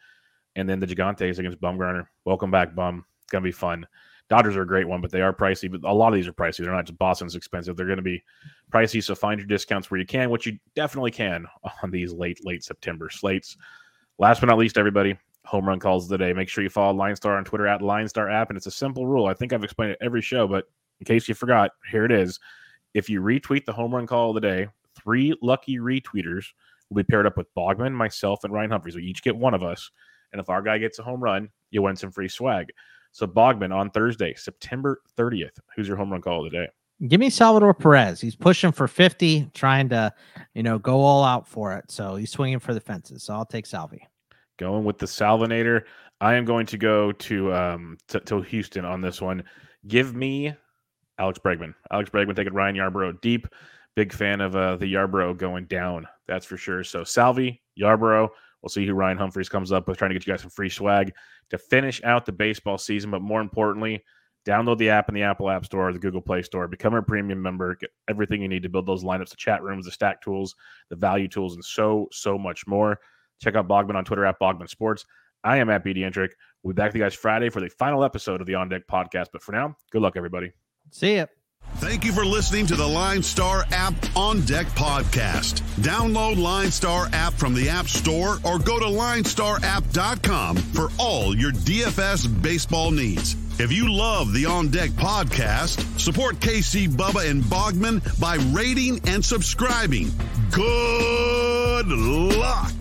And 0.56 0.70
then 0.70 0.80
the 0.80 0.86
Gigantes 0.86 1.40
against 1.40 1.60
Bumgarner. 1.60 2.06
Welcome 2.26 2.52
back, 2.52 2.76
Bum. 2.76 3.06
It's 3.24 3.32
gonna 3.32 3.44
be 3.44 3.52
fun. 3.52 3.88
Dodgers 4.32 4.56
are 4.56 4.62
a 4.62 4.66
great 4.66 4.88
one, 4.88 5.02
but 5.02 5.12
they 5.12 5.20
are 5.20 5.34
pricey. 5.34 5.70
But 5.70 5.84
a 5.84 5.94
lot 5.94 6.08
of 6.08 6.14
these 6.14 6.26
are 6.26 6.32
pricey. 6.32 6.64
They're 6.64 6.72
not 6.72 6.86
just 6.86 6.98
Boston's 6.98 7.36
expensive. 7.36 7.76
They're 7.76 7.86
going 7.86 7.98
to 7.98 8.02
be 8.02 8.24
pricey. 8.72 9.04
So 9.04 9.14
find 9.14 9.38
your 9.38 9.46
discounts 9.46 9.92
where 9.92 10.00
you 10.00 10.06
can, 10.06 10.30
which 10.30 10.46
you 10.46 10.58
definitely 10.74 11.12
can 11.12 11.46
on 11.84 11.92
these 11.92 12.14
late, 12.14 12.40
late 12.46 12.64
September 12.64 13.10
slates. 13.10 13.58
Last 14.20 14.40
but 14.40 14.48
not 14.48 14.58
least, 14.58 14.78
everybody, 14.78 15.18
home 15.44 15.68
run 15.68 15.80
calls 15.80 16.06
of 16.06 16.12
the 16.12 16.18
day. 16.18 16.32
Make 16.32 16.48
sure 16.48 16.64
you 16.64 16.70
follow 16.70 16.94
Line 16.94 17.18
Star 17.18 17.36
on 17.36 17.44
Twitter 17.44 17.68
at 17.68 17.82
Line 17.82 18.08
Star 18.08 18.30
app. 18.30 18.50
And 18.50 18.56
it's 18.56 18.68
a 18.68 18.72
simple 18.72 19.06
rule. 19.06 19.26
I 19.26 19.34
think 19.34 19.52
I've 19.52 19.66
explained 19.66 19.92
it 19.92 19.98
every 20.00 20.22
show, 20.22 20.48
but 20.48 20.64
in 21.02 21.06
case 21.06 21.28
you 21.28 21.36
forgot, 21.36 21.72
here 21.92 22.06
it 22.06 22.12
is. 22.14 22.40
If 22.94 23.10
you 23.10 23.22
retweet 23.22 23.66
the 23.66 23.74
home 23.74 23.94
run 23.94 24.08
call 24.08 24.30
of 24.30 24.36
the 24.36 24.40
day, 24.40 24.70
three 24.96 25.36
lucky 25.42 25.80
retweeters 25.80 26.46
will 26.90 27.04
be 27.04 27.04
paired 27.04 27.26
up 27.26 27.36
with 27.36 27.54
Bogman, 27.54 27.92
myself, 27.92 28.46
and 28.46 28.54
Ryan 28.54 28.72
Humphreys. 28.72 28.96
We 28.96 29.04
each 29.04 29.24
get 29.24 29.36
one 29.36 29.54
of 29.54 29.62
us. 29.62 29.92
And 30.32 30.40
if 30.40 30.50
our 30.50 30.62
guy 30.62 30.78
gets 30.78 31.00
a 31.00 31.04
home 31.04 31.22
run, 31.22 31.50
you 31.70 31.82
win 31.82 31.98
some 31.98 32.12
free 32.12 32.30
swag. 32.30 32.68
So 33.12 33.28
Bogman 33.28 33.74
on 33.74 33.90
Thursday, 33.92 34.34
September 34.36 35.02
30th. 35.18 35.58
Who's 35.76 35.88
your 35.88 35.98
home 35.98 36.12
run 36.12 36.22
call 36.22 36.46
of 36.46 36.52
the 36.52 36.58
day? 36.58 36.68
Give 37.08 37.20
me 37.20 37.30
Salvador 37.30 37.74
Perez. 37.74 38.22
He's 38.22 38.36
pushing 38.36 38.72
for 38.72 38.88
50, 38.88 39.50
trying 39.54 39.90
to, 39.90 40.14
you 40.54 40.62
know, 40.62 40.78
go 40.78 41.02
all 41.02 41.24
out 41.24 41.48
for 41.48 41.74
it. 41.74 41.90
So 41.90 42.16
he's 42.16 42.32
swinging 42.32 42.60
for 42.60 42.74
the 42.74 42.80
fences. 42.80 43.24
So 43.24 43.34
I'll 43.34 43.46
take 43.46 43.66
Salvi. 43.66 44.08
Going 44.58 44.84
with 44.84 45.00
the 45.00 45.08
Salvinator. 45.08 45.86
I 46.20 46.36
am 46.36 46.46
going 46.46 46.68
to 46.68 46.78
go 46.78 47.12
to 47.12 47.54
um 47.54 47.98
to, 48.10 48.20
to 48.20 48.42
Houston 48.42 48.86
on 48.86 49.02
this 49.02 49.20
one. 49.20 49.44
Give 49.88 50.16
me 50.16 50.54
Alex 51.18 51.40
Bregman. 51.40 51.74
Alex 51.92 52.12
Bregman 52.12 52.36
taking 52.36 52.54
Ryan 52.54 52.76
Yarbrough 52.76 53.22
deep. 53.22 53.48
Big 53.96 54.14
fan 54.14 54.40
of 54.40 54.56
uh, 54.56 54.78
the 54.78 54.94
Yarbrough 54.94 55.38
going 55.38 55.66
down. 55.66 56.08
That's 56.28 56.46
for 56.46 56.56
sure. 56.56 56.84
So 56.84 57.04
Salvi, 57.04 57.62
Yarbrough, 57.80 58.30
We'll 58.62 58.70
see 58.70 58.86
who 58.86 58.94
Ryan 58.94 59.18
Humphreys 59.18 59.50
comes 59.50 59.72
up 59.72 59.88
with, 59.88 59.98
trying 59.98 60.10
to 60.10 60.16
get 60.16 60.26
you 60.26 60.34
guys 60.34 60.42
some 60.42 60.50
free 60.50 60.70
swag 60.70 61.14
to 61.50 61.58
finish 61.58 62.02
out 62.04 62.26
the 62.26 62.32
baseball 62.32 62.78
season. 62.78 63.12
But 63.12 63.22
more 63.22 63.42
importantly, 63.42 64.04
download 64.46 64.78
the 64.78 64.90
app 64.90 65.10
in 65.10 65.16
the 65.16 65.24
Apple 65.24 65.50
App 65.50 65.66
Store 65.66 65.90
or 65.90 65.94
the 65.94 66.00
Google 66.00 66.22
Play 66.22 66.42
Store. 66.44 66.68
Become 66.68 66.94
a 66.94 67.02
premium 67.02 67.42
member. 67.42 67.76
Get 67.76 67.92
everything 68.10 68.42
you 68.42 68.48
need 68.48 68.64
to 68.64 68.70
build 68.70 68.86
those 68.86 69.04
lineups, 69.04 69.30
the 69.30 69.36
chat 69.36 69.64
rooms, 69.64 69.86
the 69.86 69.92
stack 69.92 70.22
tools, 70.22 70.56
the 70.90 70.96
value 70.96 71.28
tools, 71.28 71.56
and 71.56 71.66
so, 71.66 72.08
so 72.12 72.38
much 72.38 72.68
more. 72.68 73.00
Check 73.42 73.56
out 73.56 73.68
Bogman 73.68 73.96
on 73.96 74.06
Twitter 74.06 74.26
at 74.26 74.40
Bogman 74.40 74.70
Sports. 74.70 75.06
I 75.44 75.58
am 75.58 75.70
at 75.70 75.84
BD 75.84 76.00
Intric. 76.00 76.30
We'll 76.62 76.74
be 76.74 76.78
back 76.78 76.90
with 76.90 76.98
you 76.98 77.02
guys 77.02 77.16
Friday 77.16 77.50
for 77.50 77.60
the 77.60 77.70
final 77.70 78.04
episode 78.04 78.42
of 78.42 78.48
the 78.48 78.56
On 78.56 78.70
Deck 78.70 78.84
podcast. 78.88 79.28
But 79.34 79.42
for 79.42 79.54
now, 79.54 79.76
good 79.92 80.02
luck, 80.02 80.14
everybody. 80.16 80.52
See 80.92 81.16
ya. 81.16 81.26
Thank 81.82 82.06
you 82.06 82.12
for 82.12 82.24
listening 82.26 82.68
to 82.68 82.76
the 82.76 82.88
Line 82.88 83.24
Star 83.24 83.66
app 83.72 83.94
on 84.16 84.42
deck 84.42 84.68
podcast. 84.68 85.62
Download 85.82 86.38
Line 86.38 86.70
Star 86.70 87.08
app 87.12 87.34
from 87.34 87.56
the 87.56 87.70
App 87.70 87.88
Store 87.88 88.38
or 88.44 88.60
go 88.60 88.78
to 88.78 88.86
linestarapp.com 88.86 90.58
for 90.58 90.90
all 91.00 91.36
your 91.36 91.52
DFS 91.52 92.28
baseball 92.42 92.92
needs. 92.92 93.36
If 93.60 93.72
you 93.72 93.92
love 93.92 94.32
the 94.32 94.46
On 94.46 94.70
Deck 94.70 94.92
podcast, 94.92 96.00
support 96.00 96.36
KC 96.36 96.88
Bubba 96.88 97.30
and 97.30 97.44
Bogman 97.44 98.20
by 98.20 98.36
rating 98.56 99.02
and 99.08 99.24
subscribing. 99.24 100.12
Good 100.52 101.88
luck. 101.88 102.74